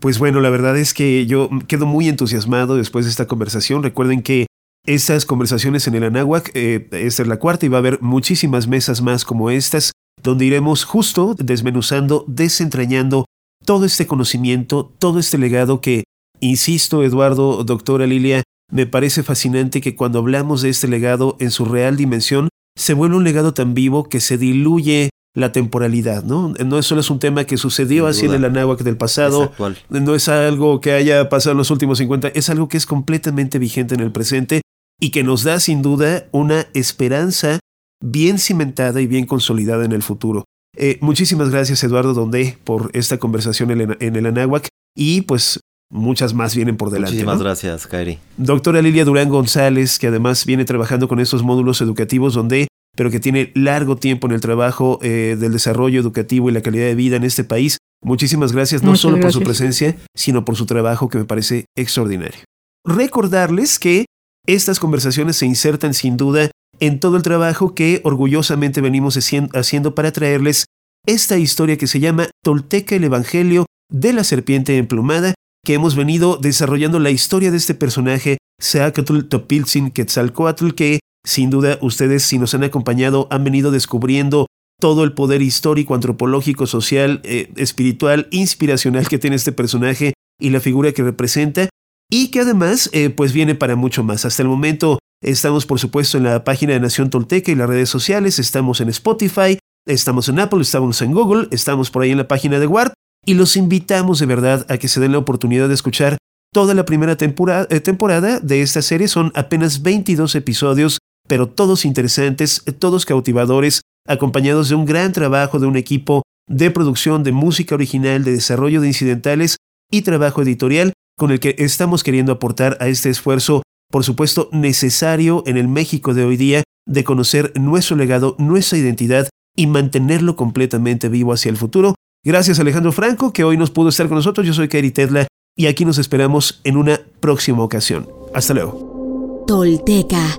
Pues 0.00 0.20
bueno, 0.20 0.40
la 0.40 0.50
verdad 0.50 0.76
es 0.76 0.94
que 0.94 1.26
yo 1.26 1.50
quedo 1.66 1.84
muy 1.86 2.08
entusiasmado 2.08 2.76
después 2.76 3.04
de 3.04 3.10
esta 3.10 3.26
conversación. 3.26 3.82
Recuerden 3.82 4.22
que 4.22 4.46
estas 4.86 5.26
conversaciones 5.26 5.88
en 5.88 5.96
el 5.96 6.04
Anáhuac, 6.04 6.52
eh, 6.54 6.88
esta 6.92 7.22
es 7.22 7.28
la 7.28 7.38
cuarta 7.38 7.66
y 7.66 7.68
va 7.68 7.78
a 7.78 7.80
haber 7.80 8.00
muchísimas 8.00 8.68
mesas 8.68 9.02
más 9.02 9.24
como 9.24 9.50
estas, 9.50 9.92
donde 10.22 10.44
iremos 10.44 10.84
justo 10.84 11.34
desmenuzando, 11.36 12.24
desentrañando 12.28 13.24
todo 13.64 13.84
este 13.84 14.06
conocimiento, 14.06 14.92
todo 14.98 15.18
este 15.18 15.36
legado 15.36 15.80
que, 15.80 16.04
insisto, 16.40 17.02
Eduardo, 17.02 17.64
doctora 17.64 18.06
Lilia, 18.06 18.44
me 18.70 18.86
parece 18.86 19.24
fascinante 19.24 19.80
que 19.80 19.96
cuando 19.96 20.20
hablamos 20.20 20.62
de 20.62 20.68
este 20.68 20.86
legado 20.86 21.36
en 21.40 21.50
su 21.50 21.64
real 21.64 21.96
dimensión, 21.96 22.48
se 22.78 22.94
vuelve 22.94 23.16
un 23.16 23.24
legado 23.24 23.52
tan 23.52 23.74
vivo 23.74 24.08
que 24.08 24.20
se 24.20 24.38
diluye 24.38 25.10
la 25.38 25.52
temporalidad, 25.52 26.24
¿no? 26.24 26.52
No 26.66 26.82
solo 26.82 27.00
es 27.00 27.10
un 27.10 27.20
tema 27.20 27.44
que 27.44 27.56
sucedió 27.56 28.08
así 28.08 28.26
en 28.26 28.34
el 28.34 28.44
Anáhuac 28.44 28.80
del 28.82 28.96
pasado, 28.96 29.52
no 29.88 30.14
es 30.16 30.28
algo 30.28 30.80
que 30.80 30.92
haya 30.92 31.28
pasado 31.28 31.52
en 31.52 31.58
los 31.58 31.70
últimos 31.70 31.98
50, 31.98 32.28
es 32.28 32.50
algo 32.50 32.68
que 32.68 32.76
es 32.76 32.86
completamente 32.86 33.60
vigente 33.60 33.94
en 33.94 34.00
el 34.00 34.10
presente 34.10 34.62
y 35.00 35.10
que 35.10 35.22
nos 35.22 35.44
da 35.44 35.60
sin 35.60 35.80
duda 35.80 36.26
una 36.32 36.66
esperanza 36.74 37.60
bien 38.04 38.40
cimentada 38.40 39.00
y 39.00 39.06
bien 39.06 39.26
consolidada 39.26 39.84
en 39.84 39.92
el 39.92 40.02
futuro. 40.02 40.44
Eh, 40.76 40.98
muchísimas 41.00 41.50
gracias 41.50 41.82
Eduardo 41.84 42.14
Donde 42.14 42.58
por 42.64 42.90
esta 42.92 43.18
conversación 43.18 43.70
en, 43.70 44.16
el 44.16 44.26
Anáhuac 44.26 44.66
y 44.96 45.22
pues 45.22 45.60
muchas 45.88 46.34
más 46.34 46.56
vienen 46.56 46.76
por 46.76 46.90
delante. 46.90 47.12
Muchísimas 47.12 47.40
gracias, 47.40 47.86
Kairi. 47.86 48.18
Doctora 48.36 48.82
Lilia 48.82 49.04
Durán 49.04 49.28
González, 49.28 50.00
que 50.00 50.08
además 50.08 50.44
viene 50.46 50.64
trabajando 50.64 51.06
con 51.06 51.20
estos 51.20 51.44
módulos 51.44 51.80
educativos 51.80 52.34
donde 52.34 52.66
pero 52.98 53.12
que 53.12 53.20
tiene 53.20 53.52
largo 53.54 53.94
tiempo 53.94 54.26
en 54.26 54.32
el 54.32 54.40
trabajo 54.40 54.98
eh, 55.02 55.36
del 55.38 55.52
desarrollo 55.52 56.00
educativo 56.00 56.50
y 56.50 56.52
la 56.52 56.62
calidad 56.62 56.86
de 56.86 56.96
vida 56.96 57.14
en 57.14 57.22
este 57.22 57.44
país. 57.44 57.78
Muchísimas 58.02 58.50
gracias, 58.50 58.82
no 58.82 58.96
solo 58.96 59.20
por 59.20 59.32
su 59.32 59.40
presencia, 59.40 59.96
sino 60.16 60.44
por 60.44 60.56
su 60.56 60.66
trabajo 60.66 61.08
que 61.08 61.18
me 61.18 61.24
parece 61.24 61.66
extraordinario. 61.76 62.40
Recordarles 62.84 63.78
que 63.78 64.06
estas 64.48 64.80
conversaciones 64.80 65.36
se 65.36 65.46
insertan 65.46 65.94
sin 65.94 66.16
duda 66.16 66.50
en 66.80 66.98
todo 66.98 67.16
el 67.16 67.22
trabajo 67.22 67.72
que 67.72 68.00
orgullosamente 68.02 68.80
venimos 68.80 69.16
haciendo 69.54 69.94
para 69.94 70.10
traerles 70.10 70.64
esta 71.06 71.38
historia 71.38 71.76
que 71.76 71.86
se 71.86 72.00
llama 72.00 72.30
Tolteca 72.42 72.96
el 72.96 73.04
Evangelio 73.04 73.66
de 73.92 74.12
la 74.12 74.24
Serpiente 74.24 74.76
Emplumada, 74.76 75.34
que 75.64 75.74
hemos 75.74 75.94
venido 75.94 76.36
desarrollando 76.36 76.98
la 76.98 77.10
historia 77.10 77.52
de 77.52 77.58
este 77.58 77.74
personaje, 77.74 78.38
Seacatl 78.60 79.20
Topilzin 79.28 79.92
Quetzalcoatl, 79.92 80.72
que 80.72 80.98
sin 81.24 81.50
duda 81.50 81.78
ustedes 81.80 82.22
si 82.22 82.38
nos 82.38 82.54
han 82.54 82.64
acompañado 82.64 83.28
han 83.30 83.44
venido 83.44 83.70
descubriendo 83.70 84.46
todo 84.80 85.04
el 85.04 85.12
poder 85.12 85.42
histórico, 85.42 85.94
antropológico, 85.94 86.66
social, 86.66 87.20
eh, 87.24 87.52
espiritual, 87.56 88.28
inspiracional 88.30 89.08
que 89.08 89.18
tiene 89.18 89.36
este 89.36 89.52
personaje 89.52 90.14
y 90.40 90.50
la 90.50 90.60
figura 90.60 90.92
que 90.92 91.02
representa, 91.02 91.68
y 92.10 92.30
que 92.30 92.40
además 92.40 92.88
eh, 92.92 93.10
pues 93.10 93.32
viene 93.32 93.54
para 93.54 93.76
mucho 93.76 94.02
más. 94.04 94.24
Hasta 94.24 94.42
el 94.42 94.48
momento 94.48 94.98
estamos 95.22 95.66
por 95.66 95.78
supuesto 95.78 96.16
en 96.16 96.24
la 96.24 96.44
página 96.44 96.74
de 96.74 96.80
Nación 96.80 97.10
Tolteca 97.10 97.50
y 97.50 97.56
las 97.56 97.68
redes 97.68 97.88
sociales, 97.90 98.38
estamos 98.38 98.80
en 98.80 98.88
Spotify, 98.88 99.58
estamos 99.86 100.28
en 100.28 100.38
Apple, 100.38 100.62
estamos 100.62 101.02
en 101.02 101.12
Google, 101.12 101.48
estamos 101.50 101.90
por 101.90 102.02
ahí 102.02 102.12
en 102.12 102.18
la 102.18 102.28
página 102.28 102.58
de 102.58 102.66
Ward 102.66 102.92
y 103.26 103.34
los 103.34 103.56
invitamos 103.56 104.20
de 104.20 104.26
verdad 104.26 104.64
a 104.68 104.78
que 104.78 104.88
se 104.88 105.00
den 105.00 105.12
la 105.12 105.18
oportunidad 105.18 105.68
de 105.68 105.74
escuchar 105.74 106.18
toda 106.52 106.74
la 106.74 106.84
primera 106.84 107.16
temporada, 107.16 107.66
eh, 107.70 107.80
temporada 107.80 108.40
de 108.40 108.62
esta 108.62 108.80
serie. 108.80 109.08
Son 109.08 109.32
apenas 109.34 109.82
22 109.82 110.34
episodios, 110.34 110.98
pero 111.28 111.46
todos 111.48 111.84
interesantes, 111.84 112.64
todos 112.78 113.06
cautivadores, 113.06 113.82
acompañados 114.06 114.68
de 114.68 114.74
un 114.74 114.86
gran 114.86 115.12
trabajo 115.12 115.60
de 115.60 115.66
un 115.66 115.76
equipo 115.76 116.22
de 116.48 116.70
producción 116.70 117.22
de 117.22 117.32
música 117.32 117.74
original, 117.74 118.24
de 118.24 118.32
desarrollo 118.32 118.80
de 118.80 118.88
incidentales 118.88 119.56
y 119.90 120.02
trabajo 120.02 120.42
editorial 120.42 120.92
con 121.16 121.30
el 121.30 121.40
que 121.40 121.54
estamos 121.58 122.02
queriendo 122.02 122.32
aportar 122.32 122.78
a 122.80 122.88
este 122.88 123.10
esfuerzo, 123.10 123.62
por 123.90 124.04
supuesto, 124.04 124.48
necesario 124.52 125.42
en 125.46 125.56
el 125.56 125.68
México 125.68 126.14
de 126.14 126.24
hoy 126.24 126.36
día 126.36 126.62
de 126.86 127.04
conocer 127.04 127.52
nuestro 127.58 127.96
legado, 127.96 128.34
nuestra 128.38 128.78
identidad 128.78 129.28
y 129.54 129.66
mantenerlo 129.66 130.36
completamente 130.36 131.08
vivo 131.08 131.32
hacia 131.32 131.50
el 131.50 131.56
futuro. 131.56 131.94
Gracias 132.24 132.58
Alejandro 132.60 132.92
Franco, 132.92 133.32
que 133.32 133.44
hoy 133.44 133.56
nos 133.56 133.70
pudo 133.70 133.90
estar 133.90 134.08
con 134.08 134.16
nosotros. 134.16 134.46
Yo 134.46 134.54
soy 134.54 134.68
Kairi 134.68 134.90
Tedla 134.90 135.26
y 135.56 135.66
aquí 135.66 135.84
nos 135.84 135.98
esperamos 135.98 136.60
en 136.64 136.76
una 136.76 137.00
próxima 137.20 137.62
ocasión. 137.62 138.08
Hasta 138.32 138.54
luego. 138.54 139.44
Tolteca, 139.46 140.38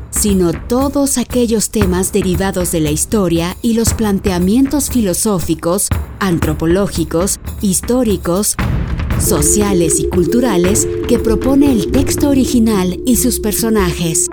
sino 0.11 0.53
todos 0.53 1.17
aquellos 1.17 1.69
temas 1.69 2.11
derivados 2.11 2.71
de 2.71 2.81
la 2.81 2.91
historia 2.91 3.57
y 3.61 3.73
los 3.73 3.93
planteamientos 3.93 4.89
filosóficos, 4.89 5.87
antropológicos, 6.19 7.39
históricos, 7.61 8.55
sociales 9.19 9.99
y 9.99 10.07
culturales 10.07 10.87
que 11.07 11.19
propone 11.19 11.71
el 11.71 11.91
texto 11.91 12.29
original 12.29 12.99
y 13.05 13.15
sus 13.15 13.39
personajes. 13.39 14.29